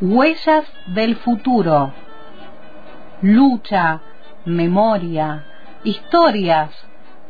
Huellas 0.00 0.66
del 0.88 1.16
futuro. 1.16 1.90
Lucha, 3.22 4.00
memoria, 4.44 5.44
historias, 5.84 6.70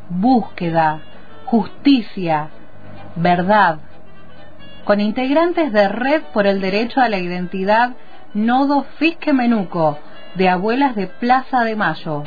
búsqueda, 0.08 1.00
justicia, 1.44 2.48
verdad. 3.14 3.79
Con 4.84 5.00
integrantes 5.00 5.72
de 5.72 5.88
Red 5.88 6.22
por 6.34 6.48
el 6.48 6.60
Derecho 6.60 7.00
a 7.00 7.08
la 7.08 7.19
Identidad, 7.19 7.92
Nodo 8.34 8.85
Fisque 8.98 9.33
Menuco, 9.33 9.98
de 10.35 10.48
Abuelas 10.48 10.96
de 10.96 11.06
Plaza 11.06 11.62
de 11.62 11.76
Mayo. 11.76 12.24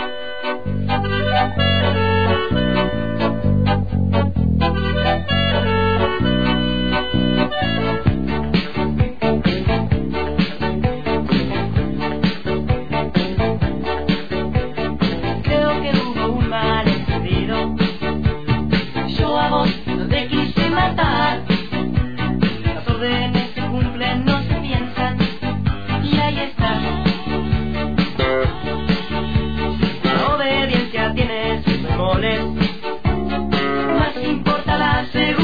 hace 35.00 35.39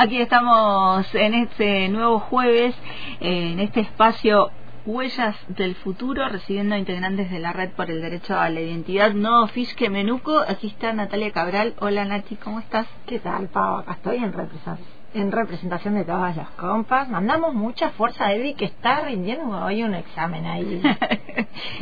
Aquí 0.00 0.20
estamos 0.20 1.12
en 1.12 1.34
este 1.34 1.88
nuevo 1.88 2.20
jueves, 2.20 2.72
en 3.18 3.58
este 3.58 3.80
espacio 3.80 4.52
Huellas 4.86 5.34
del 5.48 5.74
Futuro, 5.74 6.28
recibiendo 6.28 6.76
integrantes 6.76 7.32
de 7.32 7.40
la 7.40 7.52
Red 7.52 7.70
por 7.70 7.90
el 7.90 8.00
Derecho 8.00 8.38
a 8.38 8.48
la 8.48 8.60
Identidad, 8.60 9.12
no 9.12 9.48
Fisque 9.48 9.90
Menuco. 9.90 10.38
Aquí 10.38 10.68
está 10.68 10.92
Natalia 10.92 11.32
Cabral. 11.32 11.74
Hola 11.80 12.04
Nati, 12.04 12.36
¿cómo 12.36 12.60
estás? 12.60 12.86
¿Qué 13.08 13.18
tal, 13.18 13.48
Pau? 13.48 13.78
Acá 13.78 13.94
estoy 13.94 14.18
en 14.18 14.32
representación 14.32 14.97
en 15.14 15.32
representación 15.32 15.94
de 15.94 16.04
todas 16.04 16.36
las 16.36 16.50
compas. 16.50 17.08
Mandamos 17.08 17.54
mucha 17.54 17.90
fuerza 17.90 18.26
a 18.26 18.34
Eddie 18.34 18.54
que 18.54 18.66
está 18.66 19.00
rindiendo 19.00 19.48
hoy 19.64 19.82
un 19.82 19.94
examen 19.94 20.46
ahí. 20.46 20.82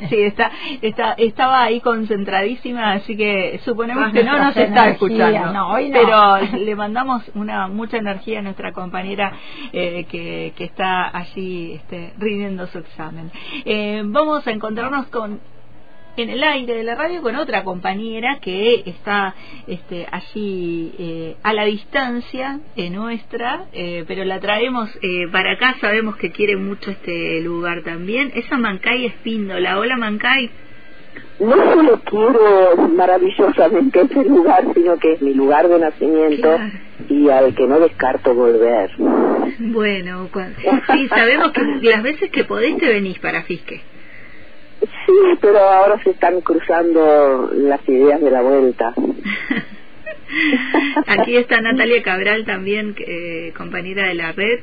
sí, 0.09 0.17
está, 0.23 0.51
está, 0.81 1.13
estaba 1.13 1.65
ahí 1.65 1.81
concentradísima, 1.81 2.93
así 2.93 3.17
que 3.17 3.61
suponemos 3.65 4.13
que 4.13 4.23
no 4.23 4.39
nos 4.39 4.57
está 4.57 4.91
escuchando. 4.91 5.53
No, 5.53 5.71
hoy 5.71 5.89
no. 5.89 5.99
Pero 6.01 6.57
le 6.57 6.77
mandamos 6.77 7.23
una 7.35 7.69
mucha 7.69 7.97
energía 7.97 8.39
a 8.39 8.43
nuestra 8.43 8.73
compañera 8.73 9.33
eh, 9.73 10.05
que, 10.09 10.53
que 10.57 10.65
está 10.65 11.17
allí 11.17 11.73
este, 11.75 12.13
rindiendo 12.19 12.67
su 12.69 12.79
examen. 12.79 13.31
Eh, 13.65 14.03
vamos 14.05 14.47
a 14.47 14.51
encontrarnos 14.51 15.07
con 15.09 15.41
en 16.17 16.31
el 16.31 16.43
aire 16.43 16.75
de 16.75 16.85
la 16.85 16.95
radio 16.95 17.23
con 17.23 17.37
otra 17.37 17.65
compañera 17.65 18.39
que 18.41 18.83
está 18.87 19.35
este, 19.67 20.07
allí 20.11 20.93
eh, 20.99 21.37
a 21.43 21.53
la 21.53 21.65
distancia 21.65 22.61
eh, 22.77 22.91
nuestra, 22.91 23.67
eh, 23.73 24.05
pero 24.07 24.25
la 24.25 24.41
traemos 24.41 24.91
eh, 25.03 25.29
para 25.31 25.53
acá, 25.53 25.77
sabemos 25.81 26.17
que 26.17 26.31
quiere 26.31 26.57
mucho 26.57 26.91
este 26.91 27.41
lugar 27.41 27.83
también. 27.83 28.33
Esa 28.35 28.57
Mancay 28.57 29.07
Espíndola. 29.07 29.79
Hola 29.79 29.97
Mancay. 29.97 30.51
No 31.41 31.55
solo 31.55 32.01
quiero 32.05 32.89
maravillosamente 32.89 34.01
ese 34.03 34.25
lugar, 34.25 34.65
sino 34.75 34.97
que 34.99 35.13
es 35.13 35.23
mi 35.23 35.35
lugar 35.35 35.69
de 35.69 35.79
nacimiento 35.79 36.59
y 37.09 37.29
al 37.29 37.55
que 37.55 37.67
no 37.67 37.79
descarto 37.79 38.35
volver. 38.35 38.91
Bueno, 39.59 40.29
sí, 40.93 41.09
sabemos 41.09 41.53
que 41.53 41.63
las 41.83 42.03
veces 42.03 42.31
que 42.31 42.45
podés 42.45 42.79
te 42.79 42.89
venís 42.89 43.19
para 43.19 43.43
Fisque. 43.43 43.83
Sí, 44.81 45.39
pero 45.41 45.59
ahora 45.59 46.03
se 46.03 46.11
están 46.11 46.41
cruzando 46.41 47.51
las 47.53 47.81
ideas 47.89 48.21
de 48.21 48.31
la 48.31 48.43
vuelta. 48.43 48.93
Aquí 51.07 51.37
está 51.37 51.61
Natalia 51.61 52.03
Cabral 52.03 52.45
también, 52.45 52.95
eh, 52.99 53.53
compañera 53.57 54.09
de 54.09 54.15
la 54.15 54.33
red. 54.33 54.61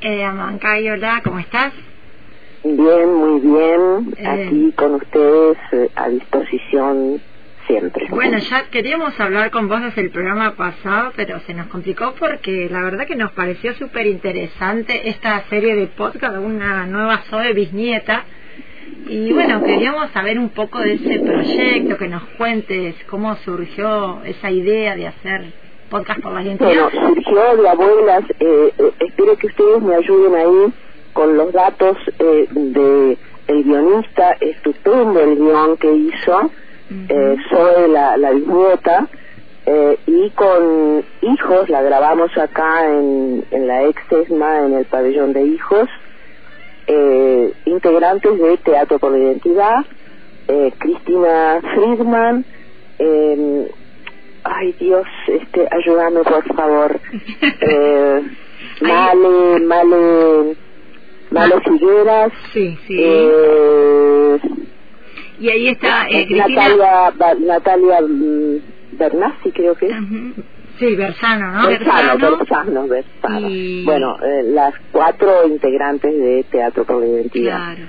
Eh, 0.00 0.24
Amancay, 0.24 0.88
hola, 0.90 1.20
¿cómo 1.24 1.38
estás? 1.38 1.72
Bien, 2.64 3.14
muy 3.14 3.40
bien. 3.40 4.14
Eh. 4.16 4.26
Aquí 4.26 4.72
con 4.72 4.94
ustedes 4.94 5.56
eh, 5.72 5.90
a 5.96 6.08
disposición 6.08 7.20
siempre. 7.66 8.06
Bueno, 8.10 8.38
ya 8.38 8.68
queríamos 8.70 9.18
hablar 9.18 9.50
con 9.50 9.68
vos 9.68 9.82
desde 9.82 10.02
el 10.02 10.10
programa 10.10 10.54
pasado, 10.54 11.12
pero 11.16 11.40
se 11.40 11.54
nos 11.54 11.66
complicó 11.68 12.14
porque 12.18 12.68
la 12.70 12.82
verdad 12.82 13.06
que 13.06 13.16
nos 13.16 13.32
pareció 13.32 13.74
súper 13.74 14.06
interesante 14.06 15.08
esta 15.08 15.42
serie 15.48 15.74
de 15.74 15.86
podcast, 15.88 16.36
una 16.36 16.86
nueva 16.86 17.18
Zoe 17.28 17.52
bisnieta 17.52 18.24
y 19.06 19.32
bueno, 19.32 19.62
queríamos 19.62 20.10
saber 20.12 20.38
un 20.38 20.50
poco 20.50 20.80
de 20.80 20.94
ese 20.94 21.20
proyecto, 21.20 21.96
que 21.98 22.08
nos 22.08 22.22
cuentes 22.36 22.94
cómo 23.08 23.34
surgió 23.36 24.22
esa 24.24 24.50
idea 24.50 24.96
de 24.96 25.08
hacer 25.08 25.52
podcast 25.90 26.20
por 26.20 26.32
la 26.32 26.42
identidad. 26.42 26.90
Bueno, 26.92 27.08
surgió 27.08 27.56
de 27.62 27.68
abuelas, 27.68 28.24
eh, 28.40 28.72
eh, 28.78 28.92
espero 29.00 29.36
que 29.36 29.46
ustedes 29.48 29.82
me 29.82 29.94
ayuden 29.96 30.34
ahí 30.34 30.72
con 31.12 31.36
los 31.36 31.52
datos 31.52 31.96
eh, 32.18 32.46
de 32.50 33.18
el 33.48 33.64
guionista 33.64 34.36
estupendo 34.40 35.20
el 35.20 35.36
guion 35.36 35.76
que 35.76 35.92
hizo, 35.92 36.50
eh, 37.08 37.36
Zoe 37.50 37.88
la, 37.88 38.16
la 38.16 38.30
bisnieta, 38.30 39.08
eh, 39.66 39.98
y 40.06 40.30
con 40.30 41.04
hijos, 41.22 41.68
la 41.68 41.82
grabamos 41.82 42.36
acá 42.36 42.86
en, 42.86 43.44
en 43.50 43.66
la 43.66 43.84
ex 43.84 44.00
en 44.10 44.74
el 44.74 44.84
pabellón 44.86 45.32
de 45.32 45.42
hijos, 45.42 45.88
integrantes 47.82 48.38
de 48.38 48.56
Teatro 48.58 48.98
por 48.98 49.12
la 49.12 49.18
Identidad, 49.18 49.84
eh, 50.46 50.72
Cristina 50.78 51.60
Friedman, 51.74 52.44
eh, 52.98 53.70
ay 54.44 54.72
Dios, 54.78 55.06
este, 55.26 55.66
ayúdame 55.70 56.22
por 56.22 56.54
favor, 56.54 57.00
eh, 57.60 58.22
Male, 58.80 59.60
Male, 59.64 60.56
Male 61.30 61.60
Figueras, 61.64 62.32
sí, 62.52 62.78
sí. 62.86 62.96
Eh, 62.98 64.38
y 65.40 65.48
ahí 65.50 65.68
está 65.68 66.06
eh, 66.08 66.26
Natalia, 66.30 67.12
Natalia 67.40 68.00
mm, 68.00 68.56
Bernassi 68.92 69.50
creo 69.50 69.74
que 69.74 69.86
es. 69.86 69.96
Sí, 70.78 70.96
Bersano, 70.96 71.52
¿no? 71.52 71.68
Bersano, 71.68 72.18
Bersano, 72.18 72.88
Bersano. 72.88 73.48
Y... 73.48 73.84
Bueno, 73.84 74.16
eh, 74.22 74.42
las 74.44 74.74
cuatro 74.90 75.46
integrantes 75.46 76.12
de 76.12 76.44
Teatro 76.50 76.84
por 76.84 77.00
la 77.00 77.06
Identidad. 77.06 77.76
Claro. 77.76 77.88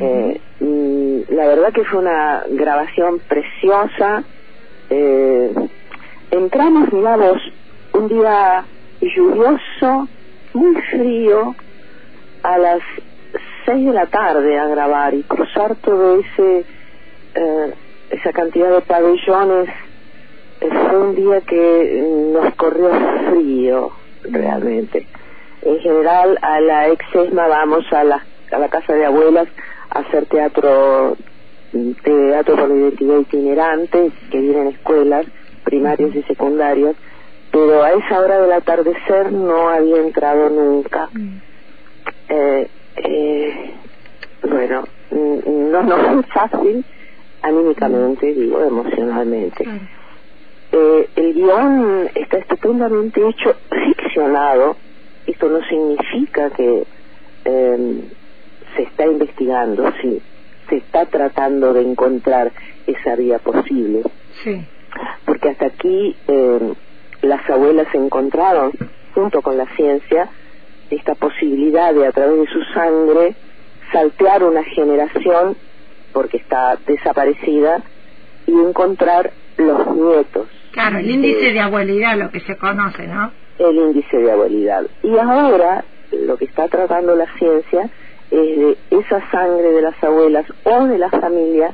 eh, 0.00 0.40
mm, 0.60 1.34
la 1.34 1.46
verdad 1.46 1.72
que 1.72 1.84
fue 1.84 2.00
una 2.00 2.44
grabación 2.50 3.20
preciosa. 3.28 4.24
Eh, 4.90 5.54
entramos, 6.30 6.90
digamos, 6.90 7.40
un 7.92 8.08
día 8.08 8.64
lluvioso, 9.00 10.08
muy 10.52 10.74
frío, 10.90 11.54
a 12.42 12.58
las 12.58 12.80
seis 13.64 13.86
de 13.86 13.92
la 13.92 14.06
tarde 14.06 14.58
a 14.58 14.66
grabar 14.68 15.14
y 15.14 15.22
cruzar 15.22 15.76
todo 15.76 16.20
ese 16.20 16.64
eh, 17.34 17.74
esa 18.10 18.32
cantidad 18.32 18.70
de 18.70 18.80
pabellones 18.82 19.68
fue 20.60 20.98
un 20.98 21.14
día 21.14 21.40
que 21.42 22.30
nos 22.32 22.54
corrió 22.54 22.90
frío 23.30 23.92
realmente. 24.22 25.06
En 25.62 25.78
general 25.80 26.38
a 26.42 26.60
la 26.60 26.88
exesma 26.88 27.46
vamos 27.48 27.84
a 27.92 28.04
la, 28.04 28.24
a 28.52 28.58
la 28.58 28.68
casa 28.68 28.94
de 28.94 29.06
abuelas 29.06 29.48
a 29.90 30.00
hacer 30.00 30.26
teatro 30.26 31.16
teatro 32.04 32.56
por 32.56 32.68
la 32.68 32.76
identidad 32.76 33.18
itinerante 33.18 34.12
que 34.30 34.38
vienen 34.38 34.68
escuelas 34.68 35.26
primarias 35.64 36.14
y 36.14 36.22
secundarias 36.22 36.94
pero 37.50 37.82
a 37.82 37.92
esa 37.92 38.20
hora 38.20 38.40
del 38.40 38.52
atardecer 38.52 39.32
no 39.32 39.68
había 39.68 39.98
entrado 39.98 40.50
nunca. 40.50 41.08
Eh, 42.28 42.68
eh, 42.96 43.74
bueno 44.42 44.84
mm, 45.10 45.70
no 45.70 45.82
no 45.82 46.20
es 46.20 46.26
fácil 46.32 46.84
anímicamente, 47.44 48.32
digo, 48.32 48.60
emocionalmente. 48.64 49.64
Eh, 50.76 51.08
el 51.14 51.34
guion 51.34 52.10
está 52.16 52.38
estupendamente 52.38 53.20
hecho, 53.28 53.54
ficcionado. 53.70 54.76
Esto 55.24 55.48
no 55.48 55.62
significa 55.68 56.50
que 56.50 56.84
eh, 57.44 58.00
se 58.74 58.82
está 58.82 59.06
investigando, 59.06 59.92
sí, 60.02 60.20
se 60.68 60.76
está 60.78 61.06
tratando 61.06 61.72
de 61.72 61.82
encontrar 61.82 62.50
esa 62.88 63.14
vía 63.14 63.38
posible. 63.38 64.02
Sí. 64.42 64.66
Porque 65.24 65.50
hasta 65.50 65.66
aquí 65.66 66.16
eh, 66.26 66.72
las 67.22 67.48
abuelas 67.48 67.86
encontraron, 67.94 68.72
junto 69.14 69.42
con 69.42 69.56
la 69.56 69.66
ciencia, 69.76 70.28
esta 70.90 71.14
posibilidad 71.14 71.94
de 71.94 72.08
a 72.08 72.10
través 72.10 72.40
de 72.40 72.46
su 72.48 72.62
sangre 72.74 73.36
saltear 73.92 74.42
una 74.42 74.64
generación 74.64 75.56
porque 76.12 76.38
está 76.38 76.76
desaparecida 76.84 77.80
y 78.48 78.52
encontrar 78.52 79.30
los 79.56 79.96
nietos. 79.96 80.48
Claro, 80.74 80.98
el 80.98 81.08
índice 81.08 81.52
de 81.52 81.60
abuelidad, 81.60 82.18
lo 82.18 82.30
que 82.30 82.40
se 82.40 82.56
conoce, 82.56 83.06
¿no? 83.06 83.30
El 83.60 83.76
índice 83.76 84.16
de 84.16 84.32
abuelidad. 84.32 84.84
Y 85.04 85.16
ahora 85.16 85.84
lo 86.10 86.36
que 86.36 86.46
está 86.46 86.66
tratando 86.66 87.14
la 87.14 87.32
ciencia 87.38 87.88
es 88.32 88.58
de 88.58 88.76
esa 88.90 89.30
sangre 89.30 89.70
de 89.70 89.82
las 89.82 90.02
abuelas 90.02 90.44
o 90.64 90.86
de 90.86 90.98
la 90.98 91.10
familia 91.10 91.72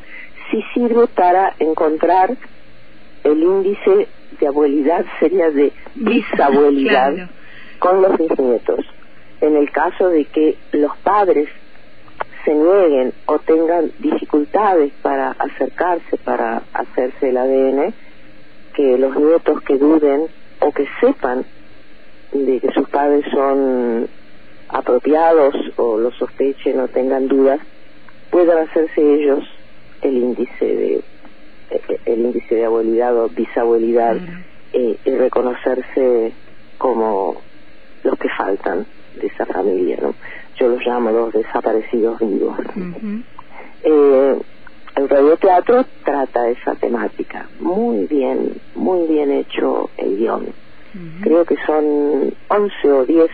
si 0.51 0.63
sirve 0.75 1.07
para 1.07 1.55
encontrar 1.59 2.37
el 3.25 3.43
índice 3.43 4.07
de 4.39 4.47
abuelidad, 4.47 5.07
sería 5.19 5.51
de 5.51 5.73
bisabuelidad 5.95 7.31
con 7.79 8.03
los 8.03 8.19
bisnietos. 8.19 8.85
En 9.41 9.57
el 9.57 9.71
caso 9.71 10.09
de 10.09 10.27
que 10.27 10.59
los 10.73 10.95
padres 10.99 11.49
se 12.45 12.55
nieguen 12.55 13.15
o 13.25 13.39
tengan 13.39 13.93
dificultades 13.99 14.93
para 15.01 15.31
acercarse, 15.31 16.19
para 16.19 16.65
hacerse 16.75 17.31
el 17.31 17.39
ADN, 17.39 17.95
que 18.81 18.97
los 18.97 19.15
nietos 19.15 19.61
que 19.63 19.77
duden 19.77 20.29
o 20.61 20.73
que 20.73 20.87
sepan 21.03 21.45
de 22.33 22.61
que 22.61 22.71
sus 22.73 22.89
padres 22.89 23.27
son 23.31 24.09
apropiados 24.69 25.55
o 25.77 25.99
lo 25.99 26.11
sospechen 26.13 26.81
o 26.81 26.89
tengan 26.89 27.29
dudas, 27.29 27.61
puedan 28.31 28.67
hacerse 28.67 29.03
ellos 29.03 29.45
el 30.01 30.17
índice 30.17 30.65
de 30.65 31.01
el 32.07 32.21
índice 32.21 32.55
de 32.55 32.65
abuelidad 32.65 33.17
o 33.17 33.29
bisabuelidad 33.29 34.17
eh, 34.73 34.97
y 35.05 35.11
reconocerse 35.11 36.33
como 36.79 37.37
los 38.03 38.19
que 38.19 38.29
faltan 38.31 38.87
de 39.21 39.27
esa 39.27 39.45
familia, 39.45 39.99
¿no? 40.01 40.15
Yo 40.57 40.69
los 40.69 40.85
llamo 40.85 41.11
los 41.11 41.33
desaparecidos 41.33 42.19
vivos. 42.19 42.57
eh, 43.85 44.41
el 44.97 45.09
radioteatro 45.09 45.87
trata 46.05 46.49
esa 46.49 46.75
temática. 46.75 47.49
Muy 47.61 48.07
bien, 48.07 48.61
muy 48.75 49.07
bien 49.07 49.31
hecho 49.31 49.91
el 49.97 50.17
guion. 50.17 50.47
Creo 51.23 51.45
que 51.45 51.57
son 51.67 52.35
11 52.49 52.93
o 52.93 53.07
10 53.07 53.31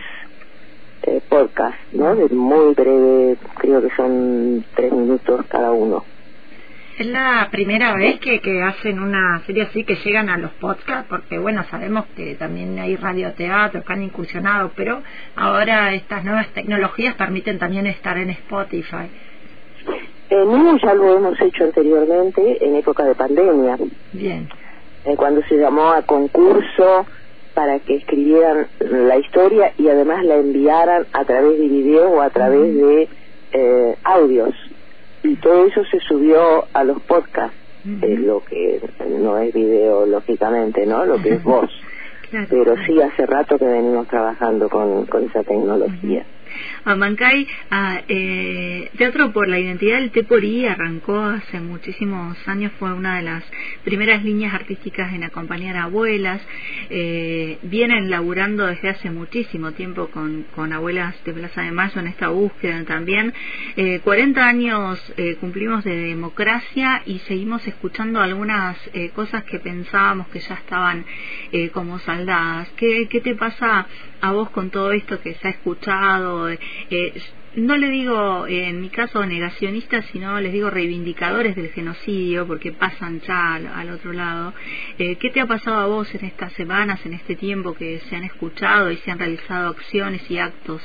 eh, 1.03 1.21
podcasts, 1.27 1.79
¿no? 1.91 2.15
De 2.15 2.29
muy 2.29 2.75
breve, 2.75 3.37
creo 3.57 3.81
que 3.81 3.89
son 3.95 4.63
3 4.75 4.93
minutos 4.93 5.45
cada 5.47 5.71
uno. 5.71 6.05
Es 6.99 7.07
la 7.07 7.47
primera 7.51 7.86
vez 7.97 8.19
que, 8.19 8.39
que 8.39 8.61
hacen 8.63 8.99
una 8.99 9.41
serie 9.45 9.63
así, 9.63 9.83
que 9.83 9.95
llegan 9.95 10.29
a 10.29 10.37
los 10.37 10.51
podcasts, 10.51 11.07
porque 11.09 11.37
bueno, 11.37 11.63
sabemos 11.69 12.05
que 12.15 12.35
también 12.35 12.77
hay 12.79 12.95
radioteatro 12.95 13.83
que 13.83 13.93
han 13.93 14.03
incursionado, 14.03 14.71
pero 14.75 15.01
ahora 15.35 15.93
estas 15.93 16.23
nuevas 16.23 16.47
tecnologías 16.49 17.15
permiten 17.15 17.59
también 17.59 17.87
estar 17.87 18.17
en 18.17 18.29
Spotify. 18.31 19.09
Eh, 20.29 20.43
no, 20.45 20.77
ya 20.77 20.93
lo 20.93 21.17
hemos 21.17 21.39
hecho 21.39 21.63
anteriormente 21.63 22.65
en 22.65 22.75
época 22.75 23.05
de 23.05 23.15
pandemia. 23.15 23.77
Bien. 24.11 24.49
Eh, 25.05 25.15
cuando 25.15 25.41
se 25.43 25.55
llamó 25.55 25.91
a 25.91 26.01
concurso 26.01 27.05
para 27.53 27.79
que 27.79 27.95
escribieran 27.95 28.67
la 28.79 29.17
historia 29.17 29.73
y 29.77 29.87
además 29.87 30.23
la 30.25 30.35
enviaran 30.35 31.07
a 31.13 31.23
través 31.23 31.57
de 31.57 31.67
video 31.67 32.09
o 32.09 32.21
a 32.21 32.29
través 32.29 32.75
de 32.75 33.07
eh, 33.53 33.95
audios. 34.03 34.53
Y 35.23 35.35
todo 35.37 35.65
eso 35.65 35.83
se 35.85 35.99
subió 36.01 36.65
a 36.73 36.83
los 36.83 37.01
podcasts, 37.03 37.57
eh, 38.01 38.17
lo 38.17 38.43
que 38.43 38.81
no 39.07 39.37
es 39.37 39.53
video, 39.53 40.05
lógicamente, 40.05 40.85
¿no? 40.85 41.05
Lo 41.05 41.21
que 41.21 41.33
es 41.35 41.43
voz. 41.43 41.69
Claro. 42.29 42.47
Pero 42.49 42.75
sí, 42.85 43.01
hace 43.01 43.25
rato 43.25 43.57
que 43.57 43.65
venimos 43.65 44.07
trabajando 44.07 44.69
con, 44.69 45.05
con 45.05 45.23
esa 45.23 45.43
tecnología. 45.43 46.25
Amancay, 46.85 47.47
ah, 47.71 48.01
eh, 48.07 48.89
Teatro 48.97 49.31
por 49.31 49.47
la 49.47 49.59
Identidad 49.59 49.99
del 49.99 50.11
Teporí 50.11 50.65
arrancó 50.65 51.19
hace 51.19 51.59
muchísimos 51.59 52.37
años, 52.47 52.71
fue 52.79 52.93
una 52.93 53.17
de 53.17 53.23
las 53.23 53.43
primeras 53.83 54.23
líneas 54.23 54.53
artísticas 54.53 55.13
en 55.13 55.23
acompañar 55.23 55.77
a 55.77 55.83
abuelas. 55.83 56.41
Eh, 56.89 57.57
vienen 57.63 58.09
laburando 58.09 58.65
desde 58.65 58.89
hace 58.89 59.09
muchísimo 59.09 59.71
tiempo 59.71 60.07
con, 60.07 60.45
con 60.55 60.73
abuelas 60.73 61.15
de 61.23 61.33
Plaza 61.33 61.61
de 61.61 61.71
Mayo 61.71 61.99
en 61.99 62.07
esta 62.07 62.29
búsqueda 62.29 62.83
también. 62.85 63.33
Eh, 63.75 63.99
40 64.03 64.45
años 64.45 65.13
eh, 65.17 65.35
cumplimos 65.39 65.83
de 65.83 65.95
democracia 65.95 67.01
y 67.05 67.19
seguimos 67.19 67.65
escuchando 67.67 68.21
algunas 68.21 68.77
eh, 68.93 69.09
cosas 69.09 69.43
que 69.43 69.59
pensábamos 69.59 70.27
que 70.27 70.39
ya 70.39 70.55
estaban 70.55 71.05
eh, 71.51 71.69
como 71.69 71.99
saldadas. 71.99 72.69
¿Qué, 72.77 73.07
¿Qué 73.07 73.21
te 73.21 73.35
pasa 73.35 73.87
a 74.21 74.31
vos 74.31 74.49
con 74.49 74.69
todo 74.69 74.91
esto 74.91 75.19
que 75.21 75.33
se 75.35 75.47
ha 75.47 75.51
escuchado? 75.51 76.49
Eh, 76.49 76.59
no 77.55 77.75
le 77.75 77.89
digo 77.89 78.45
eh, 78.45 78.69
en 78.69 78.81
mi 78.81 78.89
caso 78.89 79.25
negacionistas, 79.25 80.05
sino 80.11 80.39
les 80.39 80.53
digo 80.53 80.69
reivindicadores 80.69 81.55
del 81.55 81.69
genocidio, 81.69 82.45
porque 82.45 82.71
pasan 82.71 83.19
ya 83.21 83.55
al, 83.55 83.67
al 83.67 83.89
otro 83.89 84.13
lado. 84.13 84.53
Eh, 84.99 85.15
¿Qué 85.15 85.31
te 85.31 85.41
ha 85.41 85.45
pasado 85.47 85.77
a 85.77 85.87
vos 85.87 86.13
en 86.13 86.25
estas 86.25 86.53
semanas, 86.53 87.03
en 87.05 87.13
este 87.13 87.35
tiempo 87.35 87.73
que 87.73 87.99
se 88.09 88.15
han 88.15 88.23
escuchado 88.23 88.91
y 88.91 88.97
se 88.97 89.11
han 89.11 89.19
realizado 89.19 89.69
acciones 89.69 90.29
y 90.29 90.37
actos? 90.37 90.81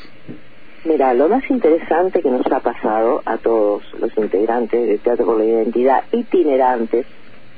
Mira, 0.85 1.15
lo 1.15 1.29
más 1.29 1.49
interesante 1.49 2.23
que 2.23 2.31
nos 2.31 2.47
ha 2.47 2.61
pasado 2.61 3.23
a 3.25 3.39
todos 3.39 3.83
los 4.01 4.11
integrantes 4.17 4.89
de 4.89 4.99
Teatro 4.99 5.27
por 5.27 5.39
la 5.39 5.45
Identidad, 5.45 6.05
itinerantes 6.11 7.07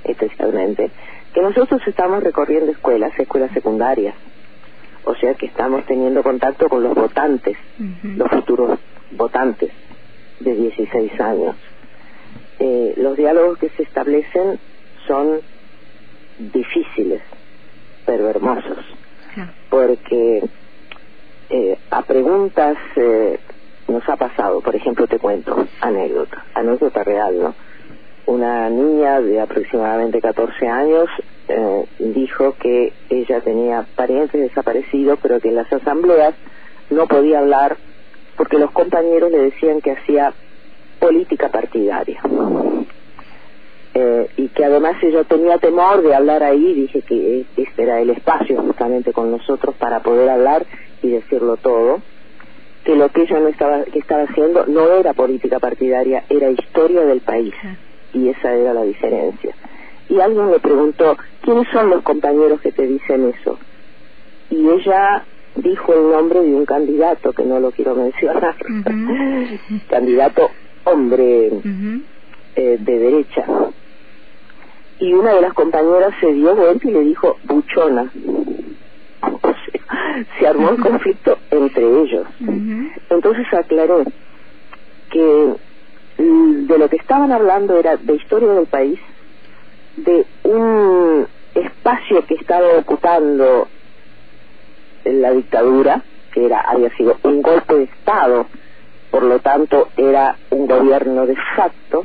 especialmente, 0.04 0.90
que 1.32 1.40
nosotros 1.40 1.80
estamos 1.86 2.22
recorriendo 2.22 2.70
escuelas, 2.70 3.18
escuelas 3.18 3.52
secundarias. 3.52 4.14
O 5.04 5.14
sea 5.14 5.34
que 5.34 5.46
estamos 5.46 5.84
teniendo 5.86 6.22
contacto 6.22 6.68
con 6.68 6.82
los 6.82 6.94
votantes, 6.94 7.56
los 8.02 8.30
futuros 8.30 8.78
votantes 9.10 9.70
de 10.40 10.54
16 10.54 11.20
años. 11.20 11.56
Eh, 12.58 12.94
los 12.96 13.16
diálogos 13.16 13.58
que 13.58 13.68
se 13.70 13.82
establecen 13.82 14.58
son 15.06 15.40
difíciles, 16.38 17.22
pero 18.06 18.28
hermosos, 18.28 18.78
porque 19.68 20.42
eh, 21.50 21.78
a 21.90 22.02
preguntas 22.02 22.76
eh, 22.96 23.38
nos 23.88 24.08
ha 24.08 24.16
pasado, 24.16 24.60
por 24.60 24.74
ejemplo, 24.74 25.06
te 25.06 25.18
cuento, 25.18 25.66
anécdota, 25.80 26.44
anécdota 26.54 27.04
real, 27.04 27.38
¿no? 27.38 27.54
Una 28.26 28.70
niña 28.70 29.20
de 29.20 29.40
aproximadamente 29.40 30.20
14 30.20 30.66
años 30.66 31.08
eh, 31.48 31.84
dijo 31.98 32.54
que 32.58 32.92
ella 33.10 33.40
tenía 33.42 33.86
parientes 33.96 34.40
desaparecidos, 34.40 35.18
pero 35.22 35.40
que 35.40 35.48
en 35.48 35.56
las 35.56 35.70
asambleas 35.72 36.34
no 36.90 37.06
podía 37.06 37.40
hablar 37.40 37.76
porque 38.36 38.58
los 38.58 38.70
compañeros 38.72 39.30
le 39.30 39.38
decían 39.38 39.80
que 39.80 39.92
hacía 39.92 40.32
política 40.98 41.50
partidaria. 41.50 42.20
Eh, 43.96 44.28
y 44.38 44.48
que 44.48 44.64
además 44.64 44.96
ella 45.02 45.22
tenía 45.24 45.58
temor 45.58 46.02
de 46.02 46.14
hablar 46.14 46.42
ahí, 46.42 46.74
dije 46.74 47.02
que 47.02 47.44
este 47.56 47.82
era 47.82 48.00
el 48.00 48.10
espacio 48.10 48.60
justamente 48.62 49.12
con 49.12 49.30
nosotros 49.30 49.74
para 49.76 50.00
poder 50.00 50.28
hablar 50.30 50.66
y 51.02 51.10
decirlo 51.10 51.56
todo, 51.58 52.00
que 52.84 52.96
lo 52.96 53.08
que 53.10 53.22
ella 53.22 53.38
no 53.38 53.48
estaba, 53.48 53.84
que 53.84 53.98
estaba 53.98 54.24
haciendo 54.24 54.66
no 54.66 54.94
era 54.94 55.12
política 55.12 55.60
partidaria, 55.60 56.24
era 56.28 56.50
historia 56.50 57.02
del 57.02 57.20
país, 57.20 57.54
y 58.14 58.28
esa 58.28 58.54
era 58.54 58.72
la 58.72 58.82
diferencia. 58.82 59.54
Y 60.08 60.20
alguien 60.20 60.50
le 60.50 60.60
preguntó, 60.60 61.16
¿quiénes 61.42 61.66
son 61.72 61.90
los 61.90 62.02
compañeros 62.02 62.60
que 62.60 62.72
te 62.72 62.86
dicen 62.86 63.34
eso? 63.38 63.58
Y 64.50 64.68
ella 64.68 65.24
dijo 65.56 65.94
el 65.94 66.10
nombre 66.10 66.40
de 66.40 66.54
un 66.54 66.64
candidato, 66.64 67.32
que 67.32 67.44
no 67.44 67.60
lo 67.60 67.70
quiero 67.70 67.94
mencionar, 67.94 68.56
candidato 69.88 70.50
hombre 70.84 71.50
eh, 72.56 72.76
de 72.78 72.98
derecha. 72.98 73.44
Y 75.00 75.12
una 75.12 75.34
de 75.34 75.40
las 75.40 75.52
compañeras 75.54 76.14
se 76.20 76.32
dio 76.32 76.54
vuelta 76.54 76.88
y 76.88 76.92
le 76.92 77.00
dijo, 77.00 77.36
buchona. 77.44 78.10
Se 80.38 80.46
armó 80.46 80.70
el 80.70 80.80
conflicto 80.80 81.38
entre 81.50 81.82
ellos. 81.82 82.26
Entonces 83.10 83.46
aclaré 83.52 84.04
que 85.10 85.54
de 86.18 86.78
lo 86.78 86.88
que 86.88 86.96
estaban 86.96 87.32
hablando 87.32 87.78
era 87.78 87.96
de 87.96 88.14
historia 88.14 88.48
del 88.48 88.66
país, 88.66 88.98
de 89.96 90.24
un 90.44 91.26
espacio 91.54 92.26
que 92.26 92.34
estaba 92.34 92.66
ocupando 92.78 93.68
la 95.04 95.30
dictadura, 95.32 96.02
que 96.32 96.46
era 96.46 96.60
había 96.60 96.90
sido 96.96 97.16
un 97.22 97.42
golpe 97.42 97.74
de 97.74 97.84
Estado 97.84 98.46
por 99.14 99.22
lo 99.22 99.38
tanto 99.38 99.90
era 99.96 100.34
un 100.50 100.66
gobierno 100.66 101.24
de 101.24 101.36
facto, 101.54 102.04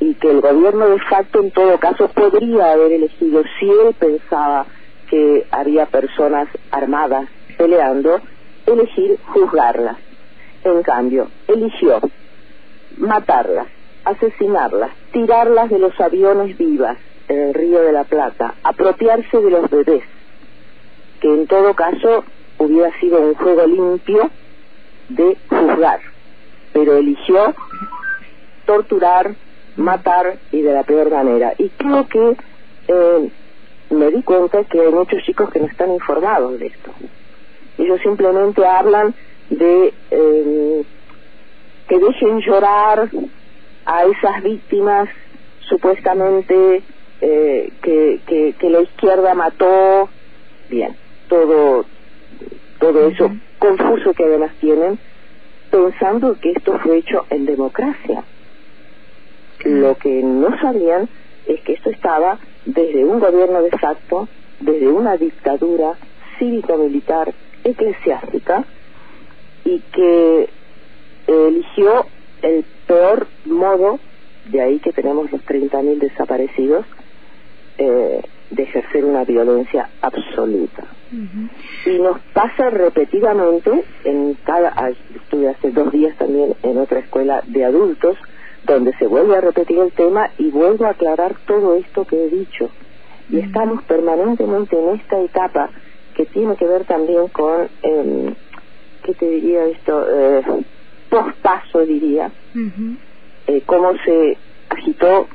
y 0.00 0.14
que 0.14 0.30
el 0.30 0.40
gobierno 0.40 0.88
de 0.88 0.98
facto 0.98 1.42
en 1.42 1.50
todo 1.50 1.78
caso 1.78 2.08
podría 2.08 2.72
haber 2.72 2.92
elegido, 2.92 3.42
si 3.60 3.68
él 3.68 3.94
pensaba 3.98 4.64
que 5.10 5.46
había 5.50 5.84
personas 5.84 6.48
armadas 6.70 7.28
peleando, 7.58 8.18
elegir 8.64 9.18
juzgarlas. 9.26 9.98
En 10.64 10.82
cambio, 10.82 11.28
eligió 11.48 12.00
matarlas, 12.96 13.66
asesinarlas, 14.04 14.90
tirarlas 15.12 15.70
de 15.70 15.78
los 15.78 15.98
aviones 16.00 16.56
vivas 16.56 16.96
en 17.28 17.40
el 17.40 17.54
río 17.54 17.82
de 17.82 17.92
la 17.92 18.04
Plata, 18.04 18.54
apropiarse 18.62 19.38
de 19.38 19.50
los 19.50 19.68
bebés, 19.70 20.04
que 21.20 21.28
en 21.28 21.46
todo 21.46 21.74
caso 21.74 22.24
hubiera 22.58 22.90
sido 23.00 23.20
un 23.20 23.34
juego 23.34 23.66
limpio 23.66 24.30
de 25.08 25.36
juzgar, 25.48 26.00
pero 26.72 26.96
eligió 26.96 27.54
torturar, 28.64 29.34
matar 29.76 30.36
y 30.52 30.62
de 30.62 30.72
la 30.72 30.82
peor 30.82 31.10
manera. 31.10 31.54
Y 31.58 31.68
creo 31.70 32.06
que 32.08 32.36
eh, 32.88 33.30
me 33.90 34.10
di 34.10 34.22
cuenta 34.22 34.64
que 34.64 34.80
hay 34.80 34.92
muchos 34.92 35.22
chicos 35.22 35.50
que 35.50 35.60
no 35.60 35.66
están 35.66 35.92
informados 35.92 36.58
de 36.58 36.66
esto. 36.66 36.90
Ellos 37.78 38.00
simplemente 38.02 38.64
hablan 38.64 39.14
de 39.50 39.92
eh, 40.10 40.84
que 41.88 41.98
dejen 41.98 42.40
llorar 42.40 43.08
a 43.84 44.04
esas 44.04 44.42
víctimas 44.42 45.08
supuestamente 45.60 46.82
eh, 47.20 47.72
que, 47.82 48.20
que, 48.26 48.54
que, 48.58 48.70
la 48.70 48.80
izquierda 48.80 49.34
mató, 49.34 50.08
bien, 50.68 50.96
todo, 51.28 51.84
todo 52.78 53.08
eso 53.08 53.30
confuso 53.58 54.12
que 54.12 54.24
además 54.24 54.52
tienen, 54.60 54.98
pensando 55.70 56.38
que 56.40 56.52
esto 56.52 56.78
fue 56.80 56.98
hecho 56.98 57.24
en 57.30 57.46
democracia. 57.46 58.24
Lo 59.64 59.96
que 59.96 60.22
no 60.22 60.58
sabían 60.60 61.08
es 61.46 61.60
que 61.62 61.72
esto 61.72 61.90
estaba 61.90 62.38
desde 62.64 63.04
un 63.04 63.18
gobierno 63.20 63.62
de 63.62 63.70
facto, 63.70 64.28
desde 64.60 64.88
una 64.88 65.16
dictadura 65.16 65.94
cívico-militar 66.38 67.32
eclesiástica 67.64 68.64
y 69.64 69.80
que 69.92 70.48
eligió 71.26 72.06
el 72.42 72.64
peor 72.86 73.26
modo, 73.44 73.98
de 74.50 74.62
ahí 74.62 74.78
que 74.78 74.92
tenemos 74.92 75.30
los 75.32 75.44
30.000 75.44 75.98
desaparecidos, 75.98 76.86
eh, 77.78 78.22
de 78.50 78.62
ejercer 78.62 79.04
una 79.04 79.24
violencia 79.24 79.90
absoluta. 80.00 80.84
Y 81.84 81.98
nos 81.98 82.18
pasa 82.32 82.70
repetidamente 82.70 83.70
en 84.04 84.34
cada, 84.44 84.72
estuve 85.14 85.48
hace 85.48 85.70
dos 85.70 85.92
días 85.92 86.16
también 86.16 86.54
en 86.62 86.78
otra 86.78 87.00
escuela 87.00 87.42
de 87.46 87.64
adultos, 87.64 88.16
donde 88.64 88.92
se 88.98 89.06
vuelve 89.06 89.36
a 89.36 89.40
repetir 89.40 89.78
el 89.78 89.92
tema 89.92 90.30
y 90.38 90.50
vuelvo 90.50 90.86
a 90.86 90.90
aclarar 90.90 91.36
todo 91.46 91.76
esto 91.76 92.04
que 92.04 92.24
he 92.24 92.28
dicho. 92.28 92.70
Y 93.30 93.38
estamos 93.38 93.82
permanentemente 93.84 94.78
en 94.78 94.96
esta 94.96 95.20
etapa 95.20 95.70
que 96.14 96.26
tiene 96.26 96.56
que 96.56 96.66
ver 96.66 96.84
también 96.84 97.28
con, 97.28 97.68
eh, 97.82 98.34
¿qué 99.02 99.14
te 99.14 99.28
diría 99.28 99.64
esto? 99.66 100.06
Eh, 100.08 100.42
pospaso, 101.08 101.80
diría, 101.86 102.30
eh, 103.46 103.62
cómo 103.66 103.92
se 104.04 104.36
agitó 104.68 105.28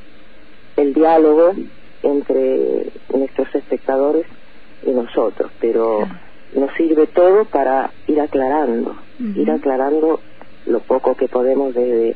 el 0.77 0.93
diálogo 0.93 1.53
entre 2.03 2.91
nuestros 3.13 3.53
espectadores 3.55 4.25
y 4.85 4.91
nosotros, 4.91 5.51
pero 5.59 6.07
nos 6.55 6.71
sirve 6.73 7.07
todo 7.07 7.45
para 7.45 7.91
ir 8.07 8.19
aclarando, 8.19 8.95
ir 9.35 9.49
aclarando 9.51 10.19
lo 10.65 10.79
poco 10.79 11.15
que 11.15 11.27
podemos 11.27 11.73
desde 11.73 12.15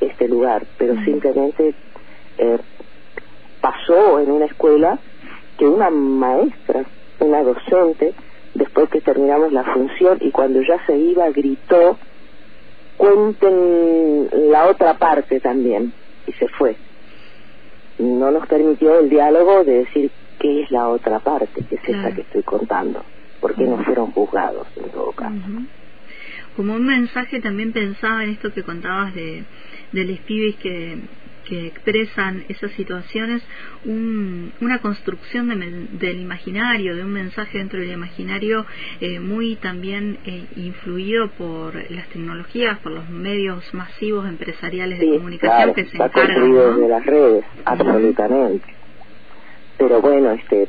este 0.00 0.28
lugar, 0.28 0.66
pero 0.78 0.94
simplemente 1.04 1.74
eh, 2.38 2.58
pasó 3.60 4.20
en 4.20 4.30
una 4.30 4.46
escuela 4.46 4.98
que 5.58 5.66
una 5.66 5.90
maestra, 5.90 6.84
una 7.20 7.42
docente, 7.42 8.14
después 8.54 8.88
que 8.90 9.00
terminamos 9.00 9.52
la 9.52 9.64
función 9.64 10.18
y 10.20 10.30
cuando 10.30 10.60
ya 10.62 10.84
se 10.86 10.96
iba, 10.96 11.28
gritó, 11.30 11.98
cuenten 12.96 14.28
la 14.50 14.66
otra 14.66 14.94
parte 14.94 15.40
también, 15.40 15.92
y 16.26 16.32
se 16.32 16.48
fue. 16.48 16.76
No 17.98 18.30
nos 18.30 18.46
permitió 18.46 18.98
el 19.00 19.08
diálogo 19.08 19.64
de 19.64 19.78
decir 19.84 20.10
qué 20.38 20.62
es 20.62 20.70
la 20.70 20.88
otra 20.88 21.20
parte, 21.20 21.64
que 21.68 21.76
es 21.76 21.88
esa 21.88 22.12
que 22.14 22.22
estoy 22.22 22.42
contando, 22.42 23.02
porque 23.40 23.64
no 23.64 23.78
fueron 23.84 24.10
juzgados 24.12 24.66
en 24.76 24.90
todo 24.90 25.12
caso. 25.12 25.34
Como 26.56 26.74
un 26.74 26.86
mensaje 26.86 27.40
también 27.40 27.72
pensaba 27.72 28.24
en 28.24 28.30
esto 28.30 28.52
que 28.52 28.62
contabas 28.62 29.14
de, 29.14 29.44
de 29.92 30.04
los 30.04 30.18
pibes 30.20 30.56
que 30.56 30.98
que 31.44 31.66
expresan 31.66 32.44
esas 32.48 32.72
situaciones 32.72 33.42
una 33.84 34.78
construcción 34.80 35.48
del 35.98 36.20
imaginario, 36.20 36.96
de 36.96 37.04
un 37.04 37.12
mensaje 37.12 37.58
dentro 37.58 37.80
del 37.80 37.92
imaginario 37.92 38.64
eh, 39.00 39.20
muy 39.20 39.56
también 39.56 40.18
eh, 40.24 40.46
influido 40.56 41.30
por 41.30 41.74
las 41.90 42.08
tecnologías, 42.08 42.78
por 42.78 42.92
los 42.92 43.08
medios 43.10 43.62
masivos 43.74 44.26
empresariales 44.26 44.98
de 44.98 45.16
comunicación 45.16 45.74
que 45.74 45.84
se 45.84 45.96
encargan 45.96 46.80
de 46.80 46.88
las 46.88 47.04
redes, 47.04 47.44
absolutamente. 47.64 48.66
Pero 49.78 50.00
bueno, 50.00 50.30
este, 50.32 50.68